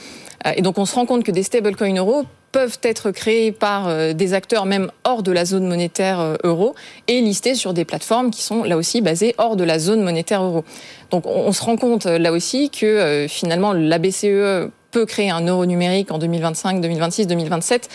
Et 0.57 0.63
donc, 0.63 0.79
on 0.79 0.85
se 0.85 0.95
rend 0.95 1.07
compte 1.07 1.25
que 1.25 1.31
des 1.31 1.43
stablecoins 1.43 1.97
euros 1.97 2.25
peuvent 2.55 2.79
être 2.85 3.11
créés 3.11 3.51
par 3.51 3.89
euh, 3.89 4.13
des 4.13 4.33
acteurs 4.33 4.65
même 4.65 4.93
hors 5.03 5.25
de 5.25 5.33
la 5.33 5.45
zone 5.45 5.67
monétaire 5.67 6.21
euh, 6.21 6.37
euro 6.45 6.77
et 7.09 7.21
listés 7.21 7.57
sur 7.57 7.75
des 7.75 7.85
plateformes 7.85 8.31
qui 8.31 8.43
sont 8.43 8.63
là 8.63 8.77
aussi 8.77 9.01
basées 9.01 9.35
hors 9.39 9.57
de 9.57 9.65
la 9.65 9.81
zone 9.81 10.03
monétaire 10.03 10.41
euro. 10.41 10.65
Donc 11.11 11.27
on 11.27 11.51
se 11.51 11.65
rend 11.65 11.77
compte 11.77 12.07
euh, 12.07 12.17
là 12.17 12.31
aussi 12.31 12.71
que 12.71 13.27
finalement 13.29 13.73
la 13.73 13.99
BCE 13.99 14.71
peut 14.93 15.05
créer 15.05 15.31
un 15.31 15.45
euro 15.45 15.67
numérique 15.67 16.13
en 16.13 16.19
2025, 16.19 16.81
2026, 16.81 17.27
2027. 17.27 17.89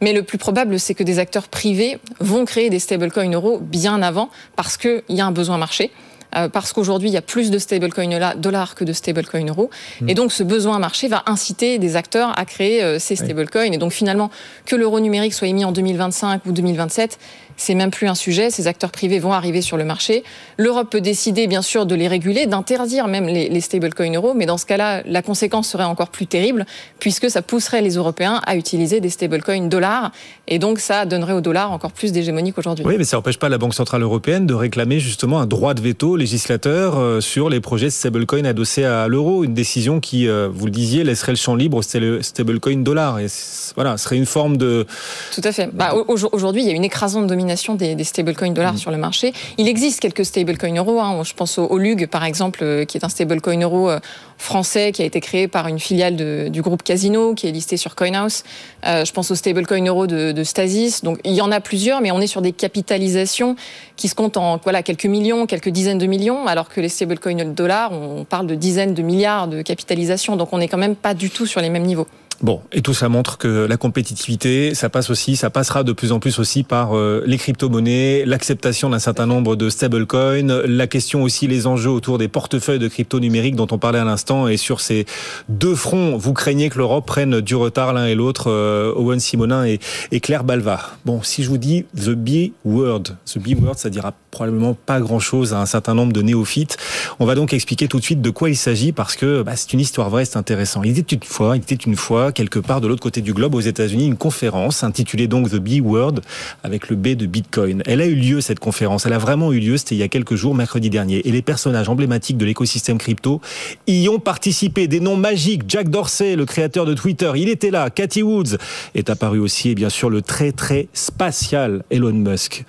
Mais 0.00 0.12
le 0.12 0.22
plus 0.22 0.38
probable, 0.38 0.78
c'est 0.78 0.94
que 0.94 1.02
des 1.02 1.18
acteurs 1.18 1.48
privés 1.48 1.98
vont 2.20 2.44
créer 2.44 2.70
des 2.70 2.78
stablecoins 2.78 3.32
euros 3.32 3.58
bien 3.58 4.02
avant 4.02 4.28
parce 4.54 4.76
qu'il 4.76 5.02
y 5.08 5.20
a 5.20 5.26
un 5.26 5.32
besoin 5.32 5.58
marché. 5.58 5.90
Euh, 6.36 6.48
parce 6.48 6.72
qu'aujourd'hui, 6.72 7.08
il 7.08 7.12
y 7.12 7.16
a 7.16 7.22
plus 7.22 7.50
de 7.50 7.58
stablecoins 7.58 8.34
dollars 8.36 8.74
que 8.74 8.84
de 8.84 8.92
stablecoins 8.92 9.46
euros. 9.46 9.70
Hmm. 10.00 10.08
Et 10.08 10.14
donc, 10.14 10.32
ce 10.32 10.42
besoin 10.42 10.78
marché 10.78 11.08
va 11.08 11.22
inciter 11.26 11.78
des 11.78 11.96
acteurs 11.96 12.38
à 12.38 12.44
créer 12.44 12.82
euh, 12.82 12.98
ces 12.98 13.16
stablecoins. 13.16 13.72
Et 13.72 13.78
donc, 13.78 13.92
finalement, 13.92 14.30
que 14.64 14.76
l'euro 14.76 15.00
numérique 15.00 15.34
soit 15.34 15.48
émis 15.48 15.64
en 15.64 15.72
2025 15.72 16.46
ou 16.46 16.52
2027, 16.52 17.18
c'est 17.56 17.74
même 17.74 17.90
plus 17.90 18.08
un 18.08 18.14
sujet. 18.14 18.50
Ces 18.50 18.66
acteurs 18.66 18.90
privés 18.90 19.18
vont 19.18 19.32
arriver 19.32 19.62
sur 19.62 19.76
le 19.76 19.84
marché. 19.84 20.24
L'Europe 20.58 20.90
peut 20.90 21.00
décider, 21.00 21.46
bien 21.46 21.62
sûr, 21.62 21.86
de 21.86 21.94
les 21.94 22.08
réguler, 22.08 22.46
d'interdire 22.46 23.08
même 23.08 23.26
les, 23.26 23.48
les 23.48 23.60
stablecoins 23.60 24.12
euros. 24.12 24.34
Mais 24.34 24.46
dans 24.46 24.58
ce 24.58 24.66
cas-là, 24.66 25.02
la 25.06 25.22
conséquence 25.22 25.68
serait 25.68 25.84
encore 25.84 26.08
plus 26.08 26.26
terrible, 26.26 26.66
puisque 26.98 27.30
ça 27.30 27.42
pousserait 27.42 27.82
les 27.82 27.94
Européens 27.94 28.40
à 28.46 28.56
utiliser 28.56 29.00
des 29.00 29.10
stablecoins 29.10 29.68
dollars. 29.68 30.12
Et 30.48 30.58
donc, 30.58 30.78
ça 30.78 31.06
donnerait 31.06 31.32
au 31.32 31.40
dollar 31.40 31.72
encore 31.72 31.92
plus 31.92 32.12
d'hégémonie 32.12 32.52
qu'aujourd'hui. 32.52 32.84
Oui, 32.84 32.96
mais 32.98 33.04
ça 33.04 33.16
n'empêche 33.16 33.38
pas 33.38 33.48
la 33.48 33.58
Banque 33.58 33.74
Centrale 33.74 34.02
Européenne 34.02 34.46
de 34.46 34.54
réclamer 34.54 35.00
justement 35.00 35.40
un 35.40 35.46
droit 35.46 35.74
de 35.74 35.80
veto 35.80 36.16
législateur 36.16 36.98
euh, 36.98 37.20
sur 37.20 37.48
les 37.48 37.60
projets 37.60 37.86
de 37.86 37.90
stablecoin 37.90 38.44
adossés 38.44 38.84
à 38.84 39.08
l'euro. 39.08 39.44
Une 39.44 39.54
décision 39.54 40.00
qui, 40.00 40.28
euh, 40.28 40.48
vous 40.52 40.66
le 40.66 40.72
disiez, 40.72 41.04
laisserait 41.04 41.32
le 41.32 41.36
champ 41.36 41.54
libre 41.54 41.78
au 41.78 41.82
stablecoin 41.82 42.82
dollar. 42.82 43.18
Et 43.18 43.26
voilà, 43.74 43.96
ce 43.96 44.04
serait 44.04 44.16
une 44.16 44.26
forme 44.26 44.56
de. 44.56 44.86
Tout 45.34 45.40
à 45.42 45.52
fait. 45.52 45.70
Bah, 45.72 45.94
aujourd'hui, 46.32 46.62
il 46.62 46.68
y 46.68 46.70
a 46.70 46.74
une 46.74 46.84
écrasante 46.84 47.26
domination 47.26 47.45
des, 47.74 47.94
des 47.94 48.04
stablecoins 48.04 48.52
dollars 48.52 48.74
mm. 48.74 48.78
sur 48.78 48.90
le 48.90 48.96
marché. 48.96 49.32
Il 49.58 49.68
existe 49.68 50.00
quelques 50.00 50.24
stablecoins 50.24 50.74
euros. 50.76 51.00
Hein. 51.00 51.22
Je 51.24 51.34
pense 51.34 51.58
au, 51.58 51.78
LUG, 51.78 52.06
par 52.06 52.24
exemple, 52.24 52.60
euh, 52.62 52.84
qui 52.84 52.96
est 52.96 53.04
un 53.04 53.08
stablecoin 53.08 53.60
euro 53.60 53.90
euh, 53.90 54.00
français 54.38 54.92
qui 54.92 55.02
a 55.02 55.04
été 55.04 55.20
créé 55.20 55.48
par 55.48 55.68
une 55.68 55.78
filiale 55.78 56.50
du 56.50 56.62
groupe 56.62 56.82
Casino, 56.82 57.34
qui 57.34 57.46
est 57.46 57.52
listé 57.52 57.76
sur 57.76 57.94
CoinHouse. 57.94 58.44
Euh, 58.86 59.04
je 59.04 59.12
pense 59.12 59.30
au 59.30 59.34
stablecoin 59.34 59.84
euro 59.86 60.06
de, 60.06 60.44
Stasis. 60.44 61.02
Donc 61.02 61.18
il 61.24 61.32
y 61.32 61.40
en 61.40 61.50
a 61.50 61.60
plusieurs, 61.60 62.00
mais 62.00 62.10
on 62.10 62.20
est 62.20 62.26
sur 62.26 62.42
des 62.42 62.52
capitalisations 62.52 63.56
qui 63.96 64.08
se 64.08 64.14
comptent 64.14 64.36
en 64.36 64.58
voilà, 64.62 64.82
quelques 64.82 65.06
millions, 65.06 65.46
quelques 65.46 65.70
dizaines 65.70 65.98
de 65.98 66.06
millions, 66.06 66.46
alors 66.46 66.68
que 66.68 66.80
les 66.80 66.88
stablecoins 66.88 67.44
dollars, 67.46 67.92
on 67.92 68.24
parle 68.24 68.46
de 68.46 68.54
dizaines 68.54 68.94
de 68.94 69.02
milliards 69.02 69.48
de 69.48 69.62
capitalisation. 69.62 70.36
Donc 70.36 70.52
on 70.52 70.58
n'est 70.58 70.68
quand 70.68 70.78
même 70.78 70.96
pas 70.96 71.14
du 71.14 71.30
tout 71.30 71.46
sur 71.46 71.60
les 71.60 71.70
mêmes 71.70 71.84
niveaux. 71.84 72.06
Bon, 72.42 72.60
et 72.70 72.82
tout 72.82 72.92
ça 72.92 73.08
montre 73.08 73.38
que 73.38 73.66
la 73.66 73.76
compétitivité, 73.78 74.74
ça 74.74 74.90
passe 74.90 75.08
aussi, 75.08 75.36
ça 75.36 75.48
passera 75.48 75.84
de 75.84 75.92
plus 75.92 76.12
en 76.12 76.20
plus 76.20 76.38
aussi 76.38 76.64
par 76.64 76.94
euh, 76.94 77.22
les 77.26 77.38
crypto-monnaies, 77.38 78.24
l'acceptation 78.26 78.90
d'un 78.90 78.98
certain 78.98 79.26
nombre 79.26 79.56
de 79.56 79.70
stablecoins, 79.70 80.62
la 80.66 80.86
question 80.86 81.22
aussi, 81.22 81.46
les 81.46 81.66
enjeux 81.66 81.90
autour 81.90 82.18
des 82.18 82.28
portefeuilles 82.28 82.78
de 82.78 82.88
crypto 82.88 83.20
numériques 83.20 83.56
dont 83.56 83.68
on 83.70 83.78
parlait 83.78 83.98
à 83.98 84.04
l'instant. 84.04 84.48
Et 84.48 84.58
sur 84.58 84.80
ces 84.80 85.06
deux 85.48 85.74
fronts, 85.74 86.18
vous 86.18 86.34
craignez 86.34 86.68
que 86.68 86.76
l'Europe 86.76 87.06
prenne 87.06 87.40
du 87.40 87.54
retard 87.54 87.94
l'un 87.94 88.06
et 88.06 88.14
l'autre, 88.14 88.50
euh, 88.50 88.92
Owen 88.94 89.18
Simonin 89.18 89.64
et, 89.64 89.80
et, 90.12 90.20
Claire 90.20 90.44
Balva. 90.44 90.80
Bon, 91.06 91.22
si 91.22 91.42
je 91.42 91.48
vous 91.48 91.58
dis 91.58 91.86
the 91.96 92.10
B 92.10 92.52
word, 92.64 93.04
the 93.24 93.38
B 93.38 93.58
word, 93.58 93.76
ça 93.76 93.88
dira 93.88 94.12
probablement 94.36 94.74
pas 94.74 95.00
grand-chose 95.00 95.54
à 95.54 95.60
un 95.62 95.64
certain 95.64 95.94
nombre 95.94 96.12
de 96.12 96.20
néophytes. 96.20 96.76
On 97.20 97.24
va 97.24 97.34
donc 97.34 97.54
expliquer 97.54 97.88
tout 97.88 97.98
de 97.98 98.04
suite 98.04 98.20
de 98.20 98.28
quoi 98.28 98.50
il 98.50 98.56
s'agit 98.56 98.92
parce 98.92 99.16
que 99.16 99.40
bah, 99.40 99.56
c'est 99.56 99.72
une 99.72 99.80
histoire 99.80 100.10
vraie, 100.10 100.26
c'est 100.26 100.36
intéressant. 100.36 100.82
Il 100.82 100.98
était 100.98 101.16
une 101.16 101.22
fois, 101.22 101.56
il 101.56 101.62
était 101.62 101.74
une 101.74 101.96
fois 101.96 102.32
quelque 102.32 102.58
part 102.58 102.82
de 102.82 102.86
l'autre 102.86 103.00
côté 103.00 103.22
du 103.22 103.32
globe, 103.32 103.54
aux 103.54 103.60
États-Unis, 103.60 104.06
une 104.06 104.18
conférence 104.18 104.84
intitulée 104.84 105.26
donc 105.26 105.48
The 105.48 105.56
B 105.56 105.80
Word, 105.82 106.16
avec 106.62 106.90
le 106.90 106.96
B 106.96 107.14
de 107.14 107.24
Bitcoin. 107.24 107.82
Elle 107.86 108.02
a 108.02 108.06
eu 108.06 108.14
lieu, 108.14 108.42
cette 108.42 108.58
conférence. 108.58 109.06
Elle 109.06 109.14
a 109.14 109.18
vraiment 109.18 109.52
eu 109.52 109.58
lieu, 109.58 109.78
c'était 109.78 109.94
il 109.94 109.98
y 109.98 110.02
a 110.02 110.08
quelques 110.08 110.34
jours, 110.34 110.54
mercredi 110.54 110.90
dernier. 110.90 111.26
Et 111.26 111.32
les 111.32 111.40
personnages 111.40 111.88
emblématiques 111.88 112.36
de 112.36 112.44
l'écosystème 112.44 112.98
crypto 112.98 113.40
y 113.86 114.06
ont 114.10 114.18
participé. 114.18 114.86
Des 114.86 115.00
noms 115.00 115.16
magiques. 115.16 115.62
Jack 115.66 115.88
Dorsey, 115.88 116.36
le 116.36 116.44
créateur 116.44 116.84
de 116.84 116.92
Twitter, 116.92 117.32
il 117.36 117.48
était 117.48 117.70
là. 117.70 117.88
Cathy 117.88 118.22
Woods 118.22 118.58
est 118.94 119.08
apparu 119.08 119.38
aussi. 119.38 119.70
Et 119.70 119.74
bien 119.74 119.88
sûr, 119.88 120.10
le 120.10 120.20
très, 120.20 120.52
très 120.52 120.88
spatial 120.92 121.84
Elon 121.90 122.12
Musk. 122.12 122.66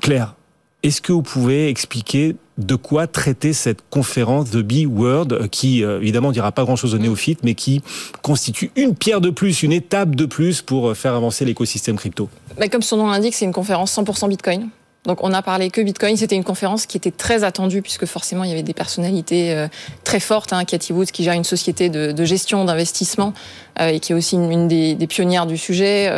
Claire, 0.00 0.34
est-ce 0.82 1.00
que 1.00 1.12
vous 1.12 1.22
pouvez 1.22 1.68
expliquer 1.68 2.36
de 2.58 2.74
quoi 2.74 3.06
traiter 3.06 3.52
cette 3.52 3.78
conférence 3.88 4.50
de 4.50 4.62
B-Word, 4.62 5.28
euh, 5.32 5.46
qui 5.46 5.84
euh, 5.84 6.00
évidemment 6.00 6.32
dira 6.32 6.52
pas 6.52 6.64
grand-chose 6.64 6.94
aux 6.94 6.98
néophytes, 6.98 7.40
mais 7.44 7.54
qui 7.54 7.82
constitue 8.22 8.70
une 8.76 8.94
pierre 8.94 9.20
de 9.20 9.30
plus, 9.30 9.62
une 9.62 9.72
étape 9.72 10.14
de 10.14 10.26
plus 10.26 10.60
pour 10.60 10.88
euh, 10.88 10.94
faire 10.94 11.14
avancer 11.14 11.44
l'écosystème 11.44 11.96
crypto? 11.96 12.28
Bah, 12.58 12.68
Comme 12.68 12.82
son 12.82 12.96
nom 12.96 13.08
l'indique, 13.08 13.34
c'est 13.34 13.44
une 13.44 13.52
conférence 13.52 13.96
100% 13.96 14.28
Bitcoin. 14.28 14.68
Donc 15.04 15.22
on 15.22 15.32
a 15.32 15.42
parlé 15.42 15.70
que 15.70 15.80
Bitcoin, 15.80 16.16
c'était 16.16 16.34
une 16.36 16.44
conférence 16.44 16.84
qui 16.84 16.96
était 16.96 17.12
très 17.12 17.42
attendue 17.44 17.82
puisque 17.82 18.04
forcément 18.04 18.44
il 18.44 18.50
y 18.50 18.52
avait 18.52 18.64
des 18.64 18.74
personnalités 18.74 19.66
très 20.04 20.20
fortes. 20.20 20.52
Hein, 20.52 20.64
Cathy 20.64 20.92
Woods 20.92 21.06
qui 21.06 21.22
gère 21.22 21.34
une 21.34 21.44
société 21.44 21.88
de, 21.88 22.24
gestion 22.24 22.64
d'investissement 22.64 23.32
et 23.80 24.00
qui 24.00 24.12
est 24.12 24.14
aussi 24.14 24.34
une, 24.34 24.68
des, 24.68 25.06
pionnières 25.06 25.46
du 25.46 25.56
sujet. 25.56 26.10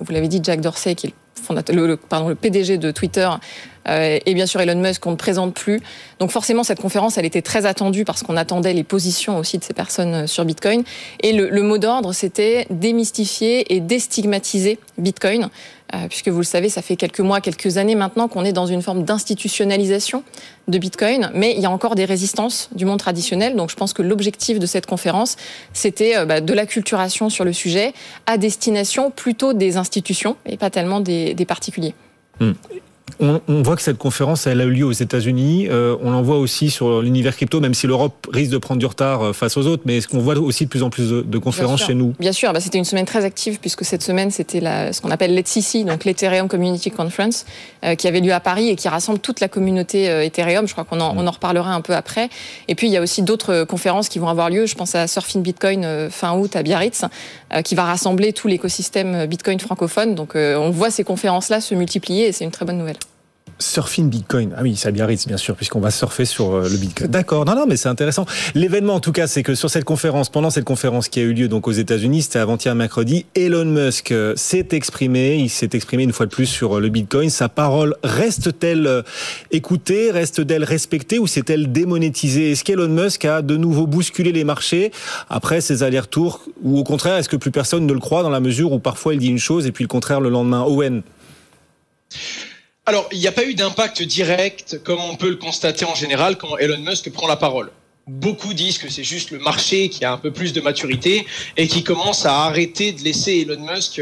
vous 0.00 0.12
l'avez 0.12 0.28
dit, 0.28 0.38
Jack 0.42 0.60
Dorsey 0.60 0.94
qui 0.94 1.06
est 1.08 1.10
le, 1.10 1.25
le 1.52 2.34
PDG 2.34 2.78
de 2.78 2.90
Twitter, 2.90 3.28
et 3.88 4.34
bien 4.34 4.46
sûr 4.46 4.60
Elon 4.60 4.80
Musk 4.80 5.02
qu'on 5.02 5.12
ne 5.12 5.16
présente 5.16 5.54
plus. 5.54 5.80
Donc 6.18 6.30
forcément, 6.30 6.64
cette 6.64 6.80
conférence, 6.80 7.18
elle 7.18 7.26
était 7.26 7.42
très 7.42 7.66
attendue 7.66 8.04
parce 8.04 8.22
qu'on 8.22 8.36
attendait 8.36 8.72
les 8.72 8.84
positions 8.84 9.38
aussi 9.38 9.58
de 9.58 9.64
ces 9.64 9.74
personnes 9.74 10.14
euh, 10.14 10.26
sur 10.26 10.44
Bitcoin. 10.44 10.82
Et 11.20 11.32
le, 11.32 11.62
mot 11.62 11.78
d'ordre, 11.78 12.12
c'était 12.12 12.66
démystifier 12.70 13.74
et 13.74 13.80
déstigmatiser 13.80 14.78
Bitcoin. 14.98 15.48
Euh, 15.94 16.08
puisque 16.08 16.28
vous 16.28 16.38
le 16.38 16.44
savez, 16.44 16.68
ça 16.68 16.82
fait 16.82 16.96
quelques 16.96 17.20
mois, 17.20 17.40
quelques 17.40 17.76
années 17.76 17.94
maintenant 17.94 18.26
qu'on 18.26 18.44
est 18.44 18.52
dans 18.52 18.66
une 18.66 18.82
forme 18.82 19.04
d'institutionnalisation 19.04 20.24
de 20.66 20.78
Bitcoin, 20.78 21.30
mais 21.32 21.54
il 21.54 21.60
y 21.60 21.66
a 21.66 21.70
encore 21.70 21.94
des 21.94 22.04
résistances 22.04 22.70
du 22.74 22.84
monde 22.84 22.98
traditionnel. 22.98 23.54
Donc 23.54 23.70
je 23.70 23.76
pense 23.76 23.92
que 23.92 24.02
l'objectif 24.02 24.58
de 24.58 24.66
cette 24.66 24.86
conférence, 24.86 25.36
c'était 25.72 26.16
euh, 26.16 26.24
bah, 26.24 26.40
de 26.40 26.52
l'acculturation 26.52 27.30
sur 27.30 27.44
le 27.44 27.52
sujet 27.52 27.92
à 28.26 28.36
destination 28.36 29.10
plutôt 29.12 29.52
des 29.52 29.76
institutions 29.76 30.36
et 30.44 30.56
pas 30.56 30.70
tellement 30.70 31.00
des, 31.00 31.36
particuliers. 31.46 31.94
Hmm. 32.40 32.52
On, 33.20 33.62
voit 33.62 33.76
que 33.76 33.82
cette 33.82 33.96
conférence, 33.96 34.46
elle 34.46 34.60
a 34.60 34.64
eu 34.64 34.70
lieu 34.70 34.84
aux 34.84 34.92
États-Unis. 34.92 35.68
Euh, 35.70 35.96
on 36.02 36.12
en 36.12 36.22
voit 36.22 36.38
aussi 36.38 36.70
sur 36.70 37.00
l'univers 37.00 37.34
crypto, 37.34 37.60
même 37.60 37.72
si 37.72 37.86
l'Europe 37.86 38.26
risque 38.30 38.50
de 38.50 38.58
prendre 38.58 38.78
du 38.78 38.84
retard 38.84 39.22
euh, 39.22 39.32
face 39.32 39.56
aux 39.56 39.66
autres. 39.66 39.84
Mais 39.86 39.98
est-ce 39.98 40.08
qu'on 40.08 40.18
voit 40.18 40.36
aussi 40.36 40.64
de 40.64 40.68
plus 40.68 40.82
en 40.82 40.90
plus 40.90 41.08
de, 41.10 41.38
conférences 41.38 41.86
chez 41.86 41.94
nous? 41.94 42.14
Bien 42.18 42.32
sûr, 42.32 42.52
bah, 42.52 42.60
c'était 42.60 42.78
une 42.78 42.84
semaine 42.84 43.06
très 43.06 43.24
active 43.24 43.58
puisque 43.58 43.84
cette 43.84 44.02
semaine, 44.02 44.30
c'était 44.30 44.60
ce 44.60 45.00
qu'on 45.00 45.10
appelle 45.10 45.34
l'ETHCC, 45.34 45.84
donc 45.84 46.04
l'Ethereum 46.04 46.48
Community 46.48 46.90
Conference, 46.90 47.46
euh, 47.84 47.94
qui 47.94 48.06
avait 48.06 48.20
lieu 48.20 48.32
à 48.32 48.40
Paris 48.40 48.68
et 48.68 48.76
qui 48.76 48.88
rassemble 48.88 49.20
toute 49.20 49.40
la 49.40 49.48
communauté 49.48 50.06
Ethereum. 50.26 50.66
Je 50.66 50.72
crois 50.72 50.84
qu'on 50.84 51.00
en, 51.00 51.16
on 51.16 51.26
en 51.26 51.30
reparlera 51.30 51.72
un 51.72 51.80
peu 51.80 51.94
après. 51.94 52.28
Et 52.68 52.74
puis, 52.74 52.88
il 52.88 52.92
y 52.92 52.96
a 52.96 53.00
aussi 53.00 53.22
d'autres 53.22 53.64
conférences 53.64 54.08
qui 54.08 54.18
vont 54.18 54.28
avoir 54.28 54.50
lieu. 54.50 54.66
Je 54.66 54.74
pense 54.74 54.94
à 54.94 55.06
Surfing 55.06 55.42
Bitcoin 55.42 56.10
fin 56.10 56.36
août 56.36 56.54
à 56.56 56.62
Biarritz, 56.62 57.04
qui 57.64 57.74
va 57.74 57.84
rassembler 57.84 58.32
tout 58.32 58.48
l'écosystème 58.48 59.26
Bitcoin 59.26 59.58
francophone. 59.58 60.14
Donc, 60.14 60.32
on 60.34 60.70
voit 60.70 60.90
ces 60.90 61.04
conférences-là 61.04 61.60
se 61.60 61.74
multiplier 61.74 62.26
et 62.26 62.32
c'est 62.32 62.44
une 62.44 62.50
très 62.50 62.66
bonne 62.66 62.78
nouvelle. 62.78 62.95
Surfing 63.58 64.10
Bitcoin. 64.10 64.54
Ah 64.56 64.62
oui, 64.62 64.76
ça 64.76 64.90
Biarritz, 64.90 65.26
bien 65.26 65.36
sûr, 65.36 65.56
puisqu'on 65.56 65.80
va 65.80 65.90
surfer 65.90 66.24
sur 66.24 66.54
euh, 66.54 66.68
le 66.68 66.76
Bitcoin. 66.76 67.10
D'accord. 67.10 67.44
Non, 67.44 67.54
non, 67.54 67.66
mais 67.66 67.76
c'est 67.76 67.88
intéressant. 67.88 68.26
L'événement, 68.54 68.94
en 68.94 69.00
tout 69.00 69.12
cas, 69.12 69.26
c'est 69.26 69.42
que 69.42 69.54
sur 69.54 69.70
cette 69.70 69.84
conférence, 69.84 70.28
pendant 70.28 70.50
cette 70.50 70.64
conférence 70.64 71.08
qui 71.08 71.20
a 71.20 71.22
eu 71.22 71.32
lieu 71.32 71.48
donc 71.48 71.66
aux 71.66 71.72
États-Unis, 71.72 72.22
c'était 72.22 72.38
avant-hier 72.38 72.74
mercredi, 72.74 73.24
Elon 73.34 73.64
Musk 73.64 74.12
euh, 74.12 74.34
s'est 74.36 74.68
exprimé. 74.72 75.36
Il 75.36 75.48
s'est 75.48 75.70
exprimé 75.72 76.02
une 76.02 76.12
fois 76.12 76.26
de 76.26 76.30
plus 76.30 76.46
sur 76.46 76.76
euh, 76.76 76.80
le 76.80 76.88
Bitcoin. 76.88 77.30
Sa 77.30 77.48
parole 77.48 77.96
reste-t-elle 78.04 79.04
écoutée, 79.50 80.10
reste-t-elle 80.10 80.64
respectée 80.64 81.18
ou 81.18 81.26
s'est-elle 81.26 81.72
démonétisée? 81.72 82.52
Est-ce 82.52 82.64
qu'Elon 82.64 82.88
Musk 82.88 83.24
a 83.24 83.42
de 83.42 83.56
nouveau 83.56 83.86
bousculé 83.86 84.32
les 84.32 84.44
marchés 84.44 84.92
après 85.30 85.60
ses 85.60 85.82
allers-retours? 85.82 86.42
Ou 86.62 86.78
au 86.78 86.84
contraire, 86.84 87.16
est-ce 87.16 87.28
que 87.28 87.36
plus 87.36 87.50
personne 87.50 87.86
ne 87.86 87.92
le 87.92 88.00
croit 88.00 88.22
dans 88.22 88.30
la 88.30 88.40
mesure 88.40 88.72
où 88.72 88.78
parfois 88.78 89.14
il 89.14 89.20
dit 89.20 89.28
une 89.28 89.38
chose 89.38 89.66
et 89.66 89.72
puis 89.72 89.84
le 89.84 89.88
contraire 89.88 90.20
le 90.20 90.28
lendemain? 90.28 90.62
Owen 90.62 91.02
alors, 92.88 93.08
il 93.10 93.18
n'y 93.18 93.26
a 93.26 93.32
pas 93.32 93.44
eu 93.44 93.54
d'impact 93.54 94.00
direct, 94.04 94.80
comme 94.84 95.00
on 95.00 95.16
peut 95.16 95.28
le 95.28 95.36
constater 95.36 95.84
en 95.84 95.96
général 95.96 96.36
quand 96.38 96.56
Elon 96.58 96.78
Musk 96.78 97.10
prend 97.10 97.26
la 97.26 97.34
parole. 97.34 97.72
Beaucoup 98.06 98.54
disent 98.54 98.78
que 98.78 98.88
c'est 98.88 99.02
juste 99.02 99.32
le 99.32 99.40
marché 99.40 99.88
qui 99.88 100.04
a 100.04 100.12
un 100.12 100.18
peu 100.18 100.30
plus 100.30 100.52
de 100.52 100.60
maturité 100.60 101.26
et 101.56 101.66
qui 101.66 101.82
commence 101.82 102.24
à 102.24 102.44
arrêter 102.44 102.92
de 102.92 103.02
laisser 103.02 103.40
Elon 103.40 103.60
Musk 103.60 104.00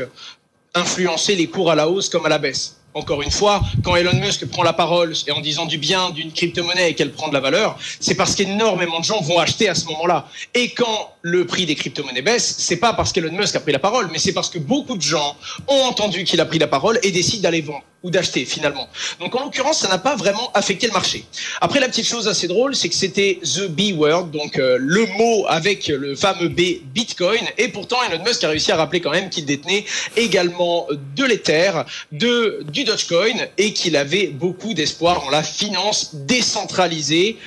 influencer 0.74 1.34
les 1.34 1.46
cours 1.46 1.70
à 1.70 1.74
la 1.74 1.88
hausse 1.88 2.10
comme 2.10 2.26
à 2.26 2.28
la 2.28 2.36
baisse. 2.36 2.76
Encore 2.92 3.22
une 3.22 3.30
fois, 3.30 3.62
quand 3.82 3.96
Elon 3.96 4.20
Musk 4.20 4.44
prend 4.46 4.62
la 4.62 4.74
parole 4.74 5.14
et 5.26 5.32
en 5.32 5.40
disant 5.40 5.64
du 5.64 5.78
bien 5.78 6.10
d'une 6.10 6.30
crypto-monnaie 6.30 6.90
et 6.90 6.94
qu'elle 6.94 7.10
prend 7.10 7.28
de 7.28 7.34
la 7.34 7.40
valeur, 7.40 7.78
c'est 8.00 8.14
parce 8.14 8.34
qu'énormément 8.34 9.00
de 9.00 9.04
gens 9.04 9.20
vont 9.22 9.38
acheter 9.38 9.66
à 9.70 9.74
ce 9.74 9.86
moment-là. 9.86 10.28
Et 10.52 10.68
quand 10.68 11.14
le 11.22 11.46
prix 11.46 11.64
des 11.64 11.74
crypto-monnaies 11.74 12.22
baisse, 12.22 12.56
c'est 12.58 12.76
pas 12.76 12.92
parce 12.92 13.12
qu'Elon 13.12 13.32
Musk 13.32 13.56
a 13.56 13.60
pris 13.60 13.72
la 13.72 13.78
parole, 13.78 14.10
mais 14.12 14.18
c'est 14.18 14.34
parce 14.34 14.50
que 14.50 14.58
beaucoup 14.58 14.96
de 14.96 15.02
gens 15.02 15.36
ont 15.68 15.84
entendu 15.84 16.24
qu'il 16.24 16.40
a 16.42 16.44
pris 16.44 16.58
la 16.58 16.68
parole 16.68 16.98
et 17.02 17.10
décident 17.10 17.44
d'aller 17.44 17.62
vendre 17.62 17.82
ou 18.04 18.10
d'acheter 18.10 18.44
finalement. 18.44 18.88
Donc 19.18 19.34
en 19.34 19.42
l'occurrence, 19.44 19.78
ça 19.78 19.88
n'a 19.88 19.98
pas 19.98 20.14
vraiment 20.14 20.52
affecté 20.52 20.86
le 20.86 20.92
marché. 20.92 21.24
Après, 21.60 21.80
la 21.80 21.88
petite 21.88 22.06
chose 22.06 22.28
assez 22.28 22.46
drôle, 22.46 22.76
c'est 22.76 22.90
que 22.90 22.94
c'était 22.94 23.40
the 23.42 23.66
B 23.66 23.98
word, 23.98 24.26
donc 24.26 24.58
euh, 24.58 24.76
le 24.78 25.06
mot 25.06 25.46
avec 25.48 25.88
le 25.88 26.14
fameux 26.14 26.48
B 26.48 26.82
Bitcoin, 26.94 27.40
et 27.58 27.68
pourtant 27.68 27.96
Elon 28.08 28.22
Musk 28.22 28.44
a 28.44 28.48
réussi 28.48 28.70
à 28.70 28.76
rappeler 28.76 29.00
quand 29.00 29.10
même 29.10 29.30
qu'il 29.30 29.46
détenait 29.46 29.84
également 30.16 30.86
de 31.16 31.24
l'Ether, 31.24 31.72
du 32.12 32.84
Dogecoin, 32.84 33.46
et 33.56 33.72
qu'il 33.72 33.96
avait 33.96 34.26
beaucoup 34.26 34.74
d'espoir 34.74 35.24
en 35.24 35.30
la 35.30 35.42
finance 35.42 36.14
décentralisée 36.14 37.38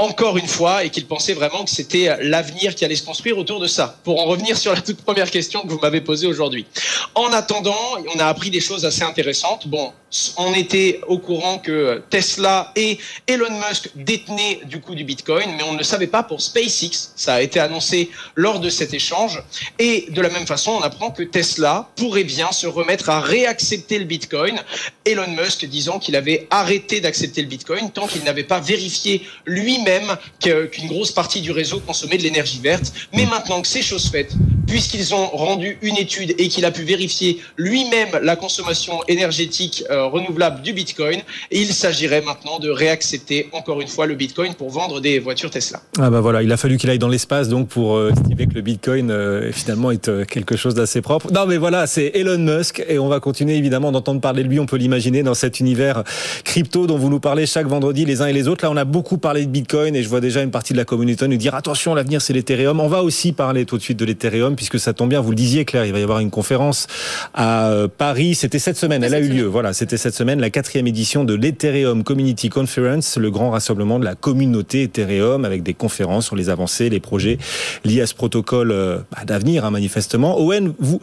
encore 0.00 0.38
une 0.38 0.46
fois 0.46 0.84
et 0.84 0.90
qu'il 0.90 1.06
pensait 1.06 1.34
vraiment 1.34 1.64
que 1.64 1.70
c'était 1.70 2.16
l'avenir 2.22 2.74
qui 2.74 2.84
allait 2.86 2.96
se 2.96 3.04
construire 3.04 3.36
autour 3.36 3.60
de 3.60 3.66
ça. 3.66 3.98
Pour 4.02 4.18
en 4.20 4.24
revenir 4.24 4.56
sur 4.56 4.72
la 4.72 4.80
toute 4.80 5.02
première 5.02 5.30
question 5.30 5.60
que 5.60 5.68
vous 5.68 5.78
m'avez 5.78 6.00
posée 6.00 6.26
aujourd'hui. 6.26 6.66
En 7.14 7.32
attendant, 7.32 7.76
on 8.14 8.18
a 8.18 8.24
appris 8.24 8.50
des 8.50 8.60
choses 8.60 8.86
assez 8.86 9.02
intéressantes. 9.02 9.68
Bon, 9.68 9.92
on 10.36 10.54
était 10.54 11.00
au 11.06 11.18
courant 11.18 11.58
que 11.58 12.02
Tesla 12.10 12.72
et 12.74 12.98
Elon 13.26 13.50
Musk 13.68 13.90
détenaient 13.94 14.60
du 14.64 14.80
coup 14.80 14.94
du 14.94 15.04
Bitcoin, 15.04 15.50
mais 15.56 15.62
on 15.62 15.72
ne 15.72 15.78
le 15.78 15.84
savait 15.84 16.06
pas 16.08 16.22
pour 16.22 16.40
SpaceX. 16.40 17.12
Ça 17.14 17.34
a 17.34 17.42
été 17.42 17.60
annoncé 17.60 18.10
lors 18.34 18.60
de 18.60 18.68
cet 18.68 18.92
échange. 18.92 19.42
Et 19.78 20.06
de 20.10 20.20
la 20.20 20.30
même 20.30 20.46
façon, 20.46 20.72
on 20.72 20.82
apprend 20.82 21.10
que 21.10 21.22
Tesla 21.22 21.88
pourrait 21.96 22.24
bien 22.24 22.50
se 22.52 22.66
remettre 22.66 23.08
à 23.10 23.20
réaccepter 23.20 23.98
le 23.98 24.04
Bitcoin. 24.04 24.60
Elon 25.04 25.28
Musk 25.28 25.64
disant 25.66 25.98
qu'il 25.98 26.16
avait 26.16 26.48
arrêté 26.50 27.00
d'accepter 27.00 27.42
le 27.42 27.48
Bitcoin 27.48 27.90
tant 27.90 28.06
qu'il 28.06 28.24
n'avait 28.24 28.44
pas 28.44 28.60
vérifié 28.60 29.26
lui-même 29.46 30.16
qu'une 30.40 30.88
grosse 30.88 31.12
partie 31.12 31.40
du 31.40 31.52
réseau 31.52 31.80
consommait 31.80 32.18
de 32.18 32.22
l'énergie 32.22 32.60
verte. 32.60 32.92
Mais 33.12 33.26
maintenant 33.26 33.62
que 33.62 33.68
c'est 33.68 33.82
chose 33.82 34.10
faite, 34.10 34.32
puisqu'ils 34.66 35.14
ont 35.14 35.26
rendu 35.28 35.78
une 35.82 35.96
étude 35.96 36.34
et 36.38 36.48
qu'il 36.48 36.64
a 36.64 36.70
pu 36.70 36.82
vérifier 36.82 37.42
lui-même 37.56 38.18
la 38.22 38.36
consommation 38.36 39.00
énergétique 39.08 39.84
euh, 39.90 39.99
renouvelable 40.04 40.62
du 40.62 40.72
Bitcoin, 40.72 41.20
il 41.50 41.72
s'agirait 41.72 42.22
maintenant 42.22 42.58
de 42.58 42.70
réaccepter 42.70 43.48
encore 43.52 43.80
une 43.80 43.88
fois 43.88 44.06
le 44.06 44.14
Bitcoin 44.14 44.54
pour 44.54 44.70
vendre 44.70 45.00
des 45.00 45.18
voitures 45.18 45.50
Tesla. 45.50 45.80
Ah 45.98 46.10
bah 46.10 46.20
voilà, 46.20 46.42
il 46.42 46.52
a 46.52 46.56
fallu 46.56 46.76
qu'il 46.76 46.90
aille 46.90 46.98
dans 46.98 47.08
l'espace 47.08 47.48
donc 47.48 47.68
pour 47.68 47.96
euh, 47.96 48.10
estimer 48.10 48.46
que 48.46 48.54
le 48.54 48.62
Bitcoin 48.62 49.10
euh, 49.10 49.52
finalement 49.52 49.90
est 49.90 50.26
quelque 50.26 50.56
chose 50.56 50.74
d'assez 50.74 51.00
propre. 51.00 51.30
Non 51.32 51.46
mais 51.46 51.56
voilà, 51.56 51.86
c'est 51.86 52.12
Elon 52.14 52.38
Musk 52.38 52.82
et 52.88 52.98
on 52.98 53.08
va 53.08 53.20
continuer 53.20 53.56
évidemment 53.56 53.92
d'entendre 53.92 54.20
parler 54.20 54.42
de 54.42 54.48
lui, 54.48 54.58
on 54.58 54.66
peut 54.66 54.76
l'imaginer 54.76 55.22
dans 55.22 55.34
cet 55.34 55.60
univers 55.60 56.04
crypto 56.44 56.86
dont 56.86 56.98
vous 56.98 57.10
nous 57.10 57.20
parlez 57.20 57.46
chaque 57.46 57.66
vendredi 57.66 58.04
les 58.04 58.22
uns 58.22 58.26
et 58.26 58.32
les 58.32 58.48
autres. 58.48 58.64
Là, 58.64 58.70
on 58.70 58.76
a 58.76 58.84
beaucoup 58.84 59.18
parlé 59.18 59.44
de 59.44 59.50
Bitcoin 59.50 59.94
et 59.96 60.02
je 60.02 60.08
vois 60.08 60.20
déjà 60.20 60.42
une 60.42 60.50
partie 60.50 60.72
de 60.72 60.78
la 60.78 60.84
communauté 60.84 61.10
nous 61.28 61.36
dire 61.36 61.54
attention, 61.54 61.94
l'avenir 61.94 62.22
c'est 62.22 62.32
l'Ethereum. 62.32 62.80
On 62.80 62.88
va 62.88 63.02
aussi 63.02 63.32
parler 63.32 63.64
tout 63.64 63.76
de 63.76 63.82
suite 63.82 63.98
de 63.98 64.04
l'Ethereum 64.04 64.56
puisque 64.56 64.78
ça 64.78 64.92
tombe 64.92 65.10
bien, 65.10 65.20
vous 65.20 65.30
le 65.30 65.36
disiez 65.36 65.64
Claire, 65.64 65.84
il 65.84 65.92
va 65.92 65.98
y 65.98 66.02
avoir 66.02 66.20
une 66.20 66.30
conférence 66.30 66.86
à 67.34 67.70
euh, 67.70 67.88
Paris. 67.88 68.34
C'était 68.34 68.58
cette 68.58 68.76
semaine, 68.76 69.02
elle 69.04 69.14
a 69.14 69.20
eu 69.20 69.28
lieu. 69.28 69.44
Voilà, 69.44 69.72
c'était 69.72 69.89
cette 69.96 70.14
semaine, 70.14 70.40
la 70.40 70.50
quatrième 70.50 70.86
édition 70.86 71.24
de 71.24 71.34
l'Ethereum 71.34 72.04
Community 72.04 72.48
Conference, 72.48 73.16
le 73.16 73.30
grand 73.30 73.50
rassemblement 73.50 73.98
de 73.98 74.04
la 74.04 74.14
communauté 74.14 74.84
Ethereum 74.84 75.44
avec 75.44 75.62
des 75.62 75.74
conférences 75.74 76.26
sur 76.26 76.36
les 76.36 76.48
avancées, 76.48 76.88
les 76.88 77.00
projets 77.00 77.38
liés 77.84 78.00
à 78.00 78.06
ce 78.06 78.14
protocole 78.14 78.70
euh, 78.72 78.98
bah, 79.10 79.24
d'avenir, 79.24 79.64
hein, 79.64 79.70
manifestement. 79.70 80.40
Owen, 80.40 80.72
vous, 80.78 81.00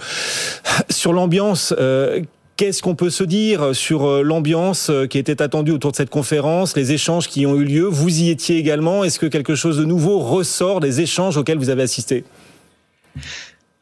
sur 0.90 1.14
l'ambiance, 1.14 1.74
euh, 1.80 2.22
Qu'est-ce 2.56 2.82
qu'on 2.82 2.96
peut 2.96 3.12
se 3.12 3.24
dire 3.24 3.76
sur 3.76 4.08
euh, 4.08 4.24
l'ambiance 4.24 4.90
qui 5.12 5.20
était 5.20 5.44
attendue 5.44 5.70
autour 5.70 5.92
de 5.92 5.96
cette 5.96 6.10
conférence, 6.10 6.76
les 6.76 6.92
échanges 6.92 7.28
qui 7.28 7.46
ont 7.46 7.56
eu 7.56 7.64
lieu? 7.64 7.84
Vous 7.84 8.22
y 8.22 8.32
étiez 8.32 8.58
également. 8.58 9.04
Est-ce 9.04 9.20
que 9.20 9.28
quelque 9.28 9.54
chose 9.54 9.78
de 9.78 9.86
nouveau 9.86 10.18
ressort 10.18 10.80
des 10.80 11.00
échanges 11.00 11.38
auxquels 11.38 11.60
vous 11.60 11.70
avez 11.70 11.84
assisté? 11.84 12.24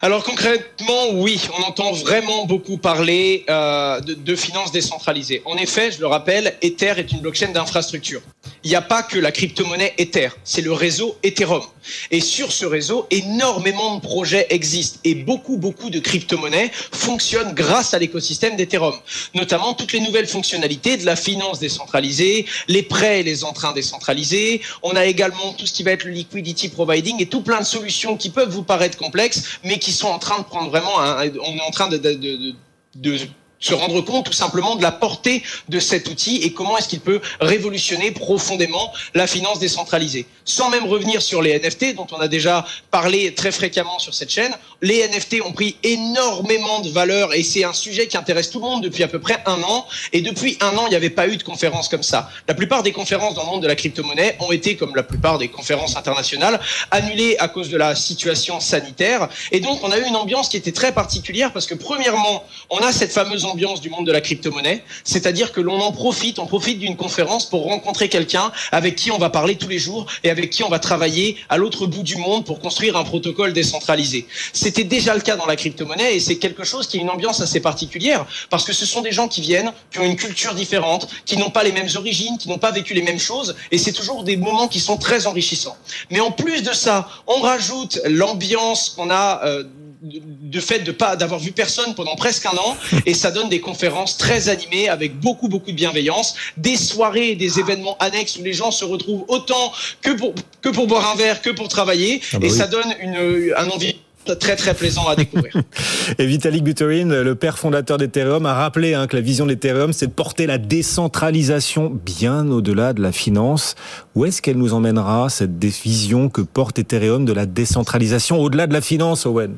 Alors 0.01 0.23
concrètement, 0.23 1.11
oui, 1.13 1.39
on 1.57 1.63
entend 1.63 1.93
vraiment 1.93 2.45
beaucoup 2.45 2.77
parler 2.77 3.45
euh, 3.49 4.01
de, 4.01 4.35
finances 4.35 4.73
décentralisées. 4.73 5.41
En 5.45 5.55
effet, 5.55 5.89
je 5.89 6.01
le 6.01 6.07
rappelle, 6.07 6.53
Ether 6.61 6.95
est 6.97 7.13
une 7.13 7.21
blockchain 7.21 7.47
d'infrastructure. 7.53 8.21
Il 8.63 8.69
n'y 8.69 8.75
a 8.75 8.81
pas 8.81 9.03
que 9.03 9.17
la 9.17 9.31
crypto-monnaie 9.31 9.93
Ether, 9.97 10.29
c'est 10.43 10.61
le 10.61 10.73
réseau 10.73 11.17
Ethereum. 11.23 11.63
Et 12.11 12.19
sur 12.19 12.51
ce 12.51 12.65
réseau, 12.65 13.07
énormément 13.09 13.95
de 13.95 14.01
projets 14.01 14.47
existent 14.49 14.99
et 15.03 15.15
beaucoup, 15.15 15.57
beaucoup 15.57 15.89
de 15.89 15.99
crypto-monnaies 15.99 16.71
fonctionnent 16.91 17.53
grâce 17.53 17.93
à 17.93 17.99
l'écosystème 17.99 18.55
d'Ethereum. 18.55 18.95
Notamment 19.33 19.73
toutes 19.75 19.93
les 19.93 20.01
nouvelles 20.01 20.27
fonctionnalités 20.27 20.97
de 20.97 21.05
la 21.05 21.15
finance 21.15 21.59
décentralisée, 21.59 22.45
les 22.67 22.83
prêts 22.83 23.21
et 23.21 23.23
les 23.23 23.43
emprunts 23.43 23.71
décentralisés. 23.71 24.61
On 24.83 24.95
a 24.95 25.05
également 25.05 25.53
tout 25.53 25.65
ce 25.65 25.73
qui 25.73 25.83
va 25.83 25.91
être 25.91 26.03
le 26.03 26.11
liquidity 26.11 26.69
providing 26.69 27.21
et 27.21 27.27
tout 27.27 27.41
plein 27.41 27.59
de 27.59 27.65
solutions 27.65 28.17
qui 28.17 28.29
peuvent 28.29 28.49
vous 28.49 28.63
paraître 28.63 28.97
complexes, 28.97 29.59
mais 29.63 29.79
qui 29.79 29.94
sont 29.95 30.07
en 30.07 30.19
train 30.19 30.39
de 30.39 30.43
prendre 30.43 30.69
vraiment, 30.69 30.99
un, 30.99 31.27
on 31.27 31.55
est 31.57 31.61
en 31.67 31.71
train 31.71 31.87
de, 31.87 31.97
de, 31.97 32.13
de, 32.13 32.55
de 32.95 33.17
se 33.65 33.73
rendre 33.73 34.01
compte 34.01 34.25
tout 34.25 34.33
simplement 34.33 34.75
de 34.75 34.83
la 34.83 34.91
portée 34.91 35.41
de 35.69 35.79
cet 35.79 36.07
outil 36.07 36.37
et 36.43 36.53
comment 36.53 36.77
est-ce 36.77 36.87
qu'il 36.87 36.99
peut 36.99 37.19
révolutionner 37.41 38.11
profondément 38.11 38.93
la 39.15 39.25
finance 39.25 39.57
décentralisée. 39.59 40.27
Sans 40.45 40.69
même 40.69 40.85
revenir 40.85 41.23
sur 41.23 41.41
les 41.41 41.59
NFT 41.59 41.95
dont 41.95 42.05
on 42.11 42.19
a 42.19 42.27
déjà 42.27 42.65
parlé 42.91 43.33
très 43.33 43.51
fréquemment 43.51 43.97
sur 43.97 44.13
cette 44.13 44.29
chaîne, 44.29 44.53
les 44.81 45.07
NFT 45.07 45.37
ont 45.43 45.51
pris 45.51 45.77
énormément 45.81 46.81
de 46.81 46.89
valeur 46.89 47.33
et 47.33 47.41
c'est 47.41 47.63
un 47.63 47.73
sujet 47.73 48.07
qui 48.07 48.17
intéresse 48.17 48.51
tout 48.51 48.59
le 48.59 48.65
monde 48.65 48.83
depuis 48.83 49.01
à 49.01 49.07
peu 49.07 49.19
près 49.19 49.41
un 49.47 49.61
an. 49.63 49.87
Et 50.13 50.21
depuis 50.21 50.59
un 50.61 50.77
an, 50.77 50.85
il 50.85 50.91
n'y 50.91 50.95
avait 50.95 51.09
pas 51.09 51.27
eu 51.27 51.37
de 51.37 51.43
conférence 51.43 51.89
comme 51.89 52.03
ça. 52.03 52.29
La 52.47 52.53
plupart 52.53 52.83
des 52.83 52.91
conférences 52.91 53.33
dans 53.33 53.45
le 53.45 53.49
monde 53.49 53.63
de 53.63 53.67
la 53.67 53.75
crypto-monnaie 53.75 54.37
ont 54.41 54.51
été, 54.51 54.75
comme 54.75 54.95
la 54.95 55.03
plupart 55.03 55.39
des 55.39 55.47
conférences 55.47 55.97
internationales, 55.97 56.59
annulées 56.91 57.35
à 57.39 57.47
cause 57.47 57.69
de 57.69 57.77
la 57.77 57.95
situation 57.95 58.59
sanitaire. 58.59 59.27
Et 59.51 59.59
donc, 59.59 59.83
on 59.83 59.89
a 59.89 59.97
eu 59.97 60.05
une 60.05 60.15
ambiance 60.15 60.49
qui 60.49 60.57
était 60.57 60.71
très 60.71 60.91
particulière 60.91 61.51
parce 61.51 61.65
que 61.65 61.73
premièrement, 61.73 62.43
on 62.69 62.77
a 62.77 62.91
cette 62.91 63.11
fameuse 63.11 63.45
du 63.55 63.89
monde 63.89 64.05
de 64.05 64.11
la 64.11 64.21
crypto-monnaie, 64.21 64.83
c'est-à-dire 65.03 65.51
que 65.51 65.61
l'on 65.61 65.79
en 65.79 65.91
profite, 65.91 66.39
on 66.39 66.45
profite 66.45 66.79
d'une 66.79 66.95
conférence 66.95 67.49
pour 67.49 67.63
rencontrer 67.63 68.09
quelqu'un 68.09 68.51
avec 68.71 68.95
qui 68.95 69.11
on 69.11 69.17
va 69.17 69.29
parler 69.29 69.55
tous 69.55 69.67
les 69.67 69.79
jours 69.79 70.05
et 70.23 70.29
avec 70.29 70.49
qui 70.49 70.63
on 70.63 70.69
va 70.69 70.79
travailler 70.79 71.37
à 71.49 71.57
l'autre 71.57 71.87
bout 71.87 72.03
du 72.03 72.17
monde 72.17 72.45
pour 72.45 72.59
construire 72.59 72.97
un 72.97 73.03
protocole 73.03 73.53
décentralisé. 73.53 74.27
C'était 74.53 74.83
déjà 74.83 75.15
le 75.15 75.21
cas 75.21 75.37
dans 75.37 75.45
la 75.45 75.55
crypto-monnaie 75.55 76.15
et 76.15 76.19
c'est 76.19 76.37
quelque 76.37 76.63
chose 76.63 76.87
qui 76.87 76.97
a 76.97 77.01
une 77.01 77.09
ambiance 77.09 77.41
assez 77.41 77.59
particulière 77.59 78.25
parce 78.49 78.65
que 78.65 78.73
ce 78.73 78.85
sont 78.85 79.01
des 79.01 79.11
gens 79.11 79.27
qui 79.27 79.41
viennent, 79.41 79.71
qui 79.91 79.99
ont 79.99 80.05
une 80.05 80.17
culture 80.17 80.53
différente, 80.53 81.07
qui 81.25 81.37
n'ont 81.37 81.49
pas 81.49 81.63
les 81.63 81.71
mêmes 81.71 81.89
origines, 81.95 82.37
qui 82.37 82.49
n'ont 82.49 82.57
pas 82.57 82.71
vécu 82.71 82.93
les 82.93 83.01
mêmes 83.01 83.19
choses 83.19 83.55
et 83.71 83.77
c'est 83.77 83.93
toujours 83.93 84.23
des 84.23 84.37
moments 84.37 84.67
qui 84.67 84.79
sont 84.79 84.97
très 84.97 85.27
enrichissants. 85.27 85.77
Mais 86.11 86.19
en 86.19 86.31
plus 86.31 86.61
de 86.61 86.73
ça, 86.73 87.07
on 87.27 87.39
rajoute 87.39 87.99
l'ambiance 88.05 88.89
qu'on 88.89 89.09
a 89.09 89.41
euh, 89.45 89.63
de 90.05 90.59
fait 90.59 90.79
de 90.79 90.91
pas 90.91 91.15
d'avoir 91.15 91.39
vu 91.39 91.51
personne 91.51 91.95
pendant 91.95 92.15
presque 92.15 92.45
un 92.45 92.57
an 92.57 92.77
et 93.05 93.13
ça 93.13 93.31
donne 93.31 93.49
des 93.49 93.59
conférences 93.59 94.17
très 94.17 94.49
animées 94.49 94.89
avec 94.89 95.19
beaucoup 95.19 95.47
beaucoup 95.47 95.71
de 95.71 95.75
bienveillance, 95.75 96.35
des 96.57 96.75
soirées, 96.75 97.35
des 97.35 97.59
événements 97.59 97.97
annexes 97.99 98.37
où 98.37 98.43
les 98.43 98.53
gens 98.53 98.71
se 98.71 98.85
retrouvent 98.85 99.25
autant 99.27 99.71
que 100.01 100.11
pour 100.11 100.33
que 100.61 100.69
pour 100.69 100.87
boire 100.87 101.11
un 101.11 101.15
verre 101.15 101.41
que 101.41 101.49
pour 101.49 101.67
travailler 101.67 102.21
ah 102.33 102.39
bah 102.39 102.47
et 102.47 102.51
oui. 102.51 102.57
ça 102.57 102.67
donne 102.67 102.93
une 103.01 103.53
un 103.57 103.67
envie 103.69 103.95
très 104.33 104.55
très 104.55 104.73
plaisant 104.73 105.07
à 105.07 105.15
découvrir. 105.15 105.53
Et 106.17 106.25
Vitalik 106.25 106.63
Buterin, 106.63 107.21
le 107.21 107.35
père 107.35 107.59
fondateur 107.59 107.97
d'Ethereum, 107.97 108.45
a 108.47 108.55
rappelé 108.55 108.95
hein, 108.95 109.05
que 109.05 109.15
la 109.15 109.21
vision 109.21 109.45
d'Ethereum, 109.45 109.93
c'est 109.93 110.07
de 110.07 110.11
porter 110.11 110.47
la 110.47 110.57
décentralisation 110.57 111.91
bien 111.91 112.49
au-delà 112.49 112.93
de 112.93 113.01
la 113.01 113.11
finance. 113.11 113.75
Où 114.15 114.25
est-ce 114.25 114.41
qu'elle 114.41 114.57
nous 114.57 114.73
emmènera, 114.73 115.29
cette 115.29 115.63
vision 115.63 116.29
que 116.29 116.41
porte 116.41 116.79
Ethereum 116.79 117.25
de 117.25 117.33
la 117.33 117.45
décentralisation 117.45 118.39
au-delà 118.39 118.65
de 118.65 118.73
la 118.73 118.81
finance, 118.81 119.27
Owen? 119.27 119.55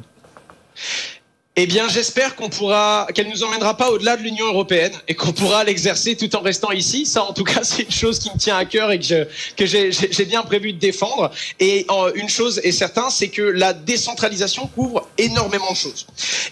Eh 1.59 1.65
bien, 1.65 1.89
j'espère 1.89 2.35
qu'on 2.35 2.49
pourra, 2.49 3.07
qu'elle 3.15 3.29
nous 3.29 3.43
emmènera 3.43 3.75
pas 3.75 3.89
au-delà 3.89 4.15
de 4.15 4.21
l'Union 4.21 4.45
européenne 4.45 4.93
et 5.07 5.15
qu'on 5.15 5.33
pourra 5.33 5.63
l'exercer 5.63 6.15
tout 6.15 6.35
en 6.35 6.41
restant 6.41 6.69
ici. 6.69 7.07
Ça, 7.07 7.23
en 7.23 7.33
tout 7.33 7.43
cas, 7.43 7.63
c'est 7.63 7.81
une 7.81 7.91
chose 7.91 8.19
qui 8.19 8.29
me 8.31 8.37
tient 8.37 8.55
à 8.55 8.63
cœur 8.65 8.91
et 8.91 8.99
que 8.99 9.65
j'ai 9.65 10.25
bien 10.25 10.43
prévu 10.43 10.73
de 10.73 10.77
défendre. 10.77 11.31
Et 11.59 11.87
une 12.13 12.29
chose 12.29 12.59
est 12.63 12.71
certaine, 12.71 13.09
c'est 13.09 13.29
que 13.29 13.41
la 13.41 13.73
décentralisation 13.73 14.67
couvre 14.67 15.07
énormément 15.17 15.71
de 15.71 15.77
choses. 15.77 16.05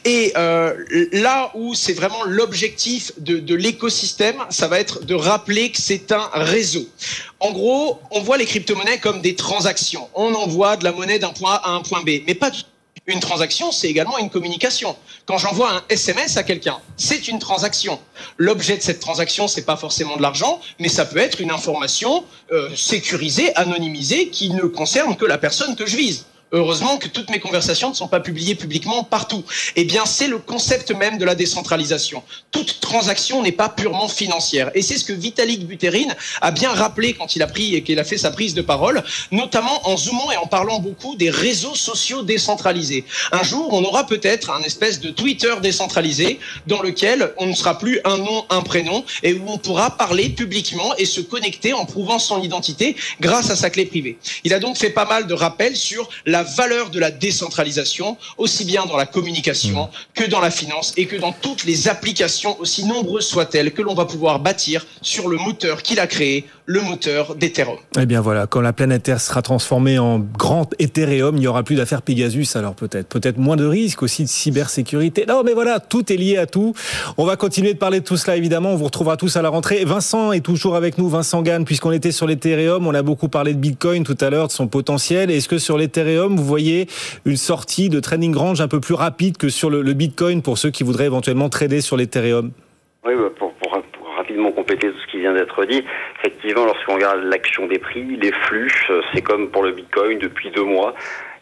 Et 0.06 0.34
euh, 0.38 0.74
là 1.12 1.52
où 1.54 1.76
c'est 1.76 1.94
vraiment 1.94 2.24
l'objectif 2.24 3.12
de, 3.20 3.38
de 3.38 3.54
l'écosystème, 3.54 4.38
ça 4.50 4.68
va 4.68 4.80
être 4.80 5.06
de 5.06 5.14
rappeler 5.14 5.70
que 5.70 5.80
c'est 5.80 6.12
un 6.14 6.30
réseau. 6.34 6.90
En 7.40 7.52
gros, 7.52 8.00
on 8.10 8.22
voit 8.22 8.38
les 8.38 8.46
crypto-monnaies 8.46 8.98
comme 8.98 9.22
des 9.22 9.36
transactions. 9.36 10.10
On 10.16 10.34
envoie 10.34 10.78
de 10.78 10.84
la 10.84 10.94
monnaie 10.94 11.20
d'un 11.20 11.30
point 11.30 11.54
A 11.54 11.70
à 11.70 11.72
un 11.74 11.82
point 11.82 12.02
B, 12.02 12.24
mais 12.26 12.34
pas 12.34 12.50
du 12.50 12.62
une 13.08 13.20
transaction, 13.20 13.72
c'est 13.72 13.88
également 13.88 14.18
une 14.18 14.30
communication. 14.30 14.96
Quand 15.26 15.38
j'envoie 15.38 15.72
un 15.72 15.84
SMS 15.90 16.38
à 16.38 16.44
quelqu'un, 16.44 16.80
c'est 16.98 17.28
une 17.28 17.40
transaction. 17.40 18.00
L'objet 18.38 18.78
de 18.78 18.82
cette 18.82 19.00
transaction, 19.00 19.48
c'est 19.48 19.66
pas 19.66 19.78
forcément 19.78 20.18
de 20.18 20.22
l'argent, 20.22 20.60
mais 20.80 20.90
ça 20.90 21.06
peut 21.06 21.20
être 21.20 21.40
une 21.40 21.52
information 21.52 22.24
euh, 22.52 22.76
sécurisée, 22.76 23.56
anonymisée, 23.56 24.30
qui 24.30 24.50
ne 24.50 24.64
concerne 24.64 25.16
que 25.16 25.26
la 25.26 25.38
personne 25.38 25.76
que 25.76 25.86
je 25.86 25.98
vise. 25.98 26.26
Heureusement 26.52 26.98
que 26.98 27.08
toutes 27.08 27.30
mes 27.32 27.40
conversations 27.40 27.90
ne 27.90 27.96
sont 27.96 28.08
pas 28.08 28.20
publiées 28.20 28.54
publiquement 28.54 29.04
partout. 29.04 29.44
Eh 29.76 29.84
bien, 29.84 30.06
c'est 30.06 30.28
le 30.28 30.38
concept 30.38 30.92
même 30.92 31.18
de 31.18 31.26
la 31.26 31.34
décentralisation. 31.34 32.24
Toute 32.52 32.80
transaction 32.80 33.42
n'est 33.42 33.52
pas 33.52 33.68
purement 33.68 34.08
financière. 34.08 34.70
Et 34.76 34.84
c'est 34.84 34.98
ce 34.98 35.04
que 35.04 35.12
Vitalik 35.12 35.66
Buterin 35.66 36.14
a 36.42 36.52
bien 36.52 36.72
rappelé 36.72 37.14
quand 37.14 37.36
il 37.36 37.42
a 37.42 37.48
pris 37.48 37.74
et 37.74 37.82
qu'il 37.84 38.00
a 38.00 38.04
fait 38.04 38.20
sa 38.20 38.30
prise 38.30 38.54
de 38.54 38.62
parole, 38.62 39.04
notamment 39.32 39.90
en 39.90 39.98
zoomant 39.98 40.32
et 40.32 40.38
en 40.38 40.46
parlant 40.46 40.80
beaucoup 40.80 41.16
des 41.16 41.32
réseaux 41.32 41.74
sociaux 41.74 42.22
décentralisés. 42.22 43.06
Un 43.32 43.44
jour, 43.44 43.74
on 43.74 43.84
aura 43.84 44.06
peut-être 44.06 44.52
un 44.52 44.62
espèce 44.62 45.00
de 45.00 45.10
Twitter 45.10 45.54
décentralisé 45.64 46.40
dans 46.68 46.82
lequel 46.82 47.34
on 47.38 47.48
ne 47.48 47.56
sera 47.56 47.80
plus 47.80 48.00
un 48.06 48.18
nom, 48.18 48.46
un 48.52 48.62
prénom 48.62 49.04
et 49.24 49.34
où 49.34 49.44
on 49.48 49.58
pourra 49.58 49.98
parler 49.98 50.30
publiquement 50.30 50.96
et 50.98 51.06
se 51.06 51.22
connecter 51.22 51.74
en 51.74 51.86
prouvant 51.86 52.20
son 52.20 52.42
identité 52.42 52.96
grâce 53.20 53.50
à 53.50 53.56
sa 53.56 53.72
clé 53.72 53.86
privée. 53.86 54.20
Il 54.44 54.54
a 54.54 54.60
donc 54.60 54.78
fait 54.78 54.92
pas 54.92 55.06
mal 55.06 55.26
de 55.26 55.34
rappels 55.34 55.76
sur 55.76 56.08
la 56.26 56.35
valeur 56.44 56.90
de 56.90 57.00
la 57.00 57.12
décentralisation, 57.12 58.18
aussi 58.38 58.66
bien 58.66 58.86
dans 58.86 58.98
la 58.98 59.06
communication 59.06 59.86
mmh. 59.86 59.90
que 60.14 60.24
dans 60.26 60.40
la 60.40 60.52
finance 60.52 60.94
et 60.98 61.06
que 61.06 61.16
dans 61.16 61.32
toutes 61.32 61.66
les 61.66 61.88
applications, 61.88 62.60
aussi 62.60 62.86
nombreuses 62.86 63.28
soient-elles, 63.28 63.74
que 63.74 63.82
l'on 63.82 63.94
va 63.94 64.06
pouvoir 64.06 64.40
bâtir 64.40 64.86
sur 65.02 65.28
le 65.28 65.38
moteur 65.38 65.84
qu'il 65.84 66.00
a 66.00 66.08
créé, 66.08 66.46
le 66.66 66.82
moteur 66.82 67.36
d'Ethereum. 67.36 67.78
Eh 68.00 68.06
bien 68.06 68.22
voilà, 68.22 68.48
quand 68.48 68.62
la 68.62 68.74
planète 68.74 69.04
Terre 69.04 69.22
sera 69.22 69.42
transformée 69.42 70.00
en 70.00 70.20
grand 70.20 70.74
Ethereum, 70.80 71.36
il 71.36 71.42
n'y 71.42 71.48
aura 71.48 71.64
plus 71.64 71.76
d'affaires 71.76 72.02
Pegasus, 72.02 72.56
alors 72.56 72.74
peut-être. 72.74 73.08
Peut-être 73.08 73.38
moins 73.38 73.56
de 73.56 73.66
risques 73.66 74.02
aussi 74.02 74.24
de 74.24 74.30
cybersécurité. 74.30 75.26
Non 75.28 75.44
mais 75.44 75.54
voilà, 75.54 75.80
tout 75.80 76.12
est 76.12 76.18
lié 76.18 76.38
à 76.38 76.48
tout. 76.48 76.74
On 77.18 77.26
va 77.26 77.36
continuer 77.36 77.74
de 77.74 77.78
parler 77.78 78.00
de 78.00 78.06
tout 78.06 78.18
cela 78.18 78.36
évidemment, 78.36 78.72
on 78.72 78.76
vous 78.76 78.86
retrouvera 78.86 79.18
tous 79.18 79.38
à 79.38 79.42
la 79.42 79.50
rentrée. 79.50 79.86
Vincent 79.86 80.32
est 80.32 80.42
toujours 80.42 80.76
avec 80.76 80.98
nous, 80.98 81.08
Vincent 81.08 81.42
Gann, 81.42 81.66
puisqu'on 81.66 81.92
était 81.92 82.12
sur 82.12 82.28
l'Ethereum, 82.28 82.88
on 82.88 82.94
a 82.94 83.04
beaucoup 83.04 83.30
parlé 83.30 83.54
de 83.54 83.60
Bitcoin 83.60 84.04
tout 84.04 84.18
à 84.20 84.30
l'heure, 84.30 84.48
de 84.48 84.52
son 84.52 84.68
potentiel. 84.68 85.30
Est-ce 85.30 85.48
que 85.48 85.58
sur 85.58 85.78
l'Ethereum, 85.78 86.36
vous 86.36 86.46
voyez 86.46 86.88
une 87.26 87.38
sortie 87.38 87.90
de 87.90 88.00
trading 88.00 88.36
range 88.36 88.62
un 88.62 88.68
peu 88.68 88.80
plus 88.80 88.96
rapide 88.96 89.38
que 89.38 89.50
sur 89.50 89.70
le, 89.70 89.82
le 89.82 89.94
Bitcoin 89.94 90.42
pour 90.42 90.58
ceux 90.58 90.72
qui 90.72 90.84
voudraient 90.84 91.06
éventuellement 91.06 91.50
trader 91.50 91.82
sur 91.82 91.96
l'Ethereum? 91.96 92.52
Oui, 93.06 93.14
bah 93.16 93.30
pour, 93.38 93.54
rapidement 94.36 94.52
compléter 94.52 94.92
tout 94.92 95.00
ce 95.00 95.08
qui 95.12 95.20
vient 95.20 95.34
d'être 95.34 95.64
dit, 95.66 95.84
effectivement, 96.20 96.66
lorsqu'on 96.66 96.96
regarde 96.96 97.24
l'action 97.24 97.68
des 97.68 97.80
prix, 97.80 98.18
les 98.22 98.34
flux, 98.34 98.70
c'est 99.14 99.22
comme 99.22 99.50
pour 99.50 99.64
le 99.64 99.72
Bitcoin 99.72 100.20
depuis 100.20 100.50
deux 100.50 100.64
mois. 100.64 100.94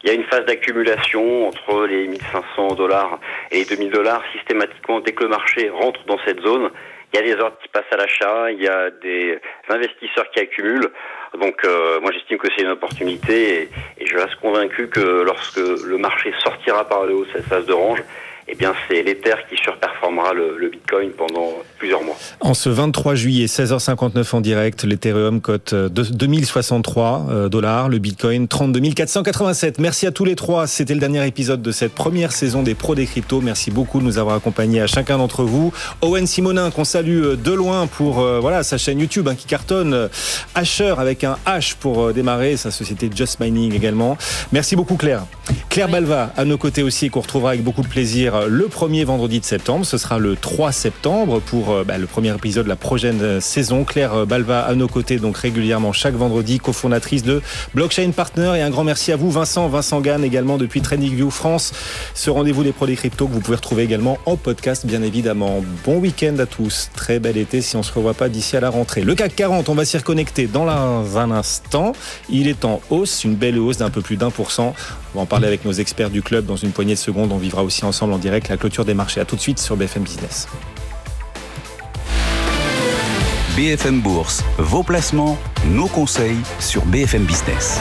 Il 0.02 0.08
y 0.08 0.12
a 0.12 0.14
une 0.14 0.24
phase 0.24 0.44
d'accumulation 0.44 1.48
entre 1.48 1.86
les 1.86 2.06
1500 2.06 2.74
dollars 2.74 3.18
et 3.50 3.58
les 3.58 3.64
2000 3.64 3.90
dollars 3.90 4.22
systématiquement 4.32 5.00
dès 5.00 5.12
que 5.12 5.24
le 5.24 5.30
marché 5.30 5.70
rentre 5.70 6.04
dans 6.06 6.18
cette 6.24 6.40
zone. 6.40 6.70
Il 7.12 7.16
y 7.16 7.22
a 7.22 7.34
des 7.34 7.40
ordres 7.40 7.56
qui 7.60 7.68
passent 7.68 7.90
à 7.90 7.96
l'achat, 7.96 8.50
il 8.52 8.62
y 8.62 8.68
a 8.68 8.90
des 8.90 9.40
investisseurs 9.68 10.30
qui 10.30 10.40
accumulent. 10.40 10.90
Donc 11.40 11.64
euh, 11.64 12.00
moi 12.00 12.12
j'estime 12.12 12.38
que 12.38 12.48
c'est 12.54 12.62
une 12.62 12.70
opportunité 12.70 13.62
et, 13.62 13.68
et, 13.98 14.06
je 14.06 14.16
reste 14.16 14.36
convaincu 14.36 14.88
que 14.88 15.22
lorsque 15.22 15.58
le 15.58 15.98
marché 15.98 16.32
sortira 16.38 16.86
par 16.88 17.06
le 17.06 17.14
haut 17.14 17.26
cette 17.32 17.46
phase 17.46 17.66
de 17.66 17.72
range, 17.72 18.02
eh 18.46 18.54
bien 18.54 18.74
c'est 18.88 19.02
l'Ether 19.02 19.34
qui 19.48 19.56
surperformera 19.56 20.34
le, 20.34 20.68
Bitcoin 20.70 21.10
pendant 21.10 21.50
plusieurs 21.78 22.02
mois. 22.02 22.16
En 22.40 22.52
ce 22.52 22.68
23 22.68 23.14
juillet, 23.14 23.46
16h59 23.46 24.34
en 24.34 24.40
direct, 24.40 24.84
l'Ethereum 24.84 25.40
cote 25.40 25.74
2063 25.74 27.26
euh, 27.30 27.48
dollars, 27.48 27.88
le 27.88 27.98
Bitcoin 27.98 28.46
32 28.48 28.80
487. 28.90 29.78
Merci 29.78 30.06
à 30.06 30.10
tous 30.10 30.24
les 30.24 30.34
trois. 30.34 30.66
C'était 30.66 30.94
le 30.94 31.00
dernier 31.00 31.26
épisode 31.26 31.62
de 31.62 31.72
cette 31.72 31.94
première 31.94 32.32
saison 32.32 32.62
des 32.62 32.74
pros 32.74 32.94
des 32.94 33.06
cryptos. 33.06 33.40
Merci 33.40 33.70
beaucoup 33.70 33.98
de 33.98 34.04
nous 34.04 34.18
avoir 34.18 34.36
accompagnés 34.36 34.80
à 34.80 34.86
chacun 34.86 35.18
d'entre 35.18 35.44
vous. 35.44 35.72
Owen 36.02 36.26
Simonin 36.26 36.70
qu'on 36.70 36.84
salue 36.84 37.22
euh, 37.22 37.36
de 37.36 37.52
loin 37.52 37.86
pour 37.86 38.20
euh, 38.20 38.40
voilà 38.40 38.62
sa 38.62 38.76
chaîne 38.76 39.00
YouTube 39.00 39.28
hein, 39.28 39.34
qui 39.34 39.46
cartonne. 39.46 40.08
Asher 40.54 40.94
avec 40.98 41.24
un 41.24 41.38
H 41.46 41.76
pour 41.78 42.12
démarrer 42.12 42.56
sa 42.56 42.70
société 42.70 43.10
Just 43.14 43.40
Mining 43.40 43.74
également. 43.74 44.18
Merci 44.52 44.76
beaucoup 44.76 44.96
Claire. 44.96 45.24
Claire 45.70 45.88
Balva 45.88 46.32
à 46.36 46.44
nos 46.44 46.58
côtés 46.58 46.82
aussi 46.82 47.10
qu'on 47.10 47.20
retrouvera 47.20 47.50
avec 47.50 47.62
beaucoup 47.62 47.82
de 47.82 47.88
plaisir 47.88 48.33
le 48.48 48.68
premier 48.68 49.04
vendredi 49.04 49.40
de 49.40 49.44
septembre. 49.44 49.86
Ce 49.86 49.98
sera 49.98 50.18
le 50.18 50.36
3 50.36 50.72
septembre 50.72 51.40
pour 51.40 51.70
euh, 51.70 51.84
bah, 51.84 51.98
le 51.98 52.06
premier 52.06 52.34
épisode 52.34 52.64
de 52.64 52.68
la 52.68 52.76
prochaine 52.76 53.20
euh, 53.22 53.40
saison. 53.40 53.84
Claire 53.84 54.14
euh, 54.14 54.24
Balva 54.24 54.60
à 54.60 54.74
nos 54.74 54.88
côtés 54.88 55.18
donc 55.18 55.36
régulièrement 55.36 55.92
chaque 55.92 56.14
vendredi, 56.14 56.58
cofondatrice 56.58 57.22
de 57.22 57.42
Blockchain 57.74 58.10
Partner. 58.10 58.52
Et 58.56 58.62
un 58.62 58.70
grand 58.70 58.84
merci 58.84 59.12
à 59.12 59.16
vous 59.16 59.30
Vincent, 59.30 59.68
Vincent 59.68 60.00
Gann 60.00 60.24
également 60.24 60.58
depuis 60.58 60.80
TradingView 60.80 61.30
France. 61.30 61.72
Ce 62.14 62.30
rendez-vous 62.30 62.62
des 62.62 62.72
pros 62.72 62.86
des 62.86 62.96
cryptos 62.96 63.26
que 63.26 63.32
vous 63.32 63.40
pouvez 63.40 63.56
retrouver 63.56 63.82
également 63.82 64.18
en 64.26 64.36
podcast 64.36 64.86
bien 64.86 65.02
évidemment. 65.02 65.62
Bon 65.84 65.98
week-end 65.98 66.36
à 66.38 66.46
tous, 66.46 66.90
très 66.94 67.18
bel 67.18 67.36
été 67.36 67.60
si 67.60 67.76
on 67.76 67.82
se 67.82 67.92
revoit 67.92 68.14
pas 68.14 68.28
d'ici 68.28 68.56
à 68.56 68.60
la 68.60 68.70
rentrée. 68.70 69.02
Le 69.02 69.14
CAC 69.14 69.36
40, 69.36 69.68
on 69.68 69.74
va 69.74 69.84
s'y 69.84 69.96
reconnecter 69.96 70.46
dans 70.46 70.68
un 71.18 71.30
instant. 71.30 71.92
Il 72.28 72.48
est 72.48 72.64
en 72.64 72.80
hausse, 72.90 73.24
une 73.24 73.34
belle 73.34 73.58
hausse 73.58 73.78
d'un 73.78 73.90
peu 73.90 74.00
plus 74.00 74.16
d'un 74.16 74.30
pour 74.30 74.50
cent. 74.50 74.74
On 75.14 75.18
va 75.18 75.22
en 75.22 75.26
parler 75.26 75.46
avec 75.46 75.64
nos 75.64 75.72
experts 75.72 76.10
du 76.10 76.22
club 76.22 76.44
dans 76.44 76.56
une 76.56 76.72
poignée 76.72 76.94
de 76.94 76.98
secondes. 76.98 77.30
On 77.30 77.38
vivra 77.38 77.62
aussi 77.62 77.84
ensemble 77.84 78.12
en 78.14 78.18
direct 78.18 78.48
la 78.48 78.56
clôture 78.56 78.84
des 78.84 78.94
marchés. 78.94 79.20
À 79.20 79.24
tout 79.24 79.36
de 79.36 79.40
suite 79.40 79.60
sur 79.60 79.76
BFM 79.76 80.02
Business. 80.02 80.48
BFM 83.56 84.00
Bourse, 84.00 84.42
vos 84.58 84.82
placements, 84.82 85.38
nos 85.66 85.86
conseils 85.86 86.38
sur 86.58 86.84
BFM 86.86 87.22
Business. 87.22 87.78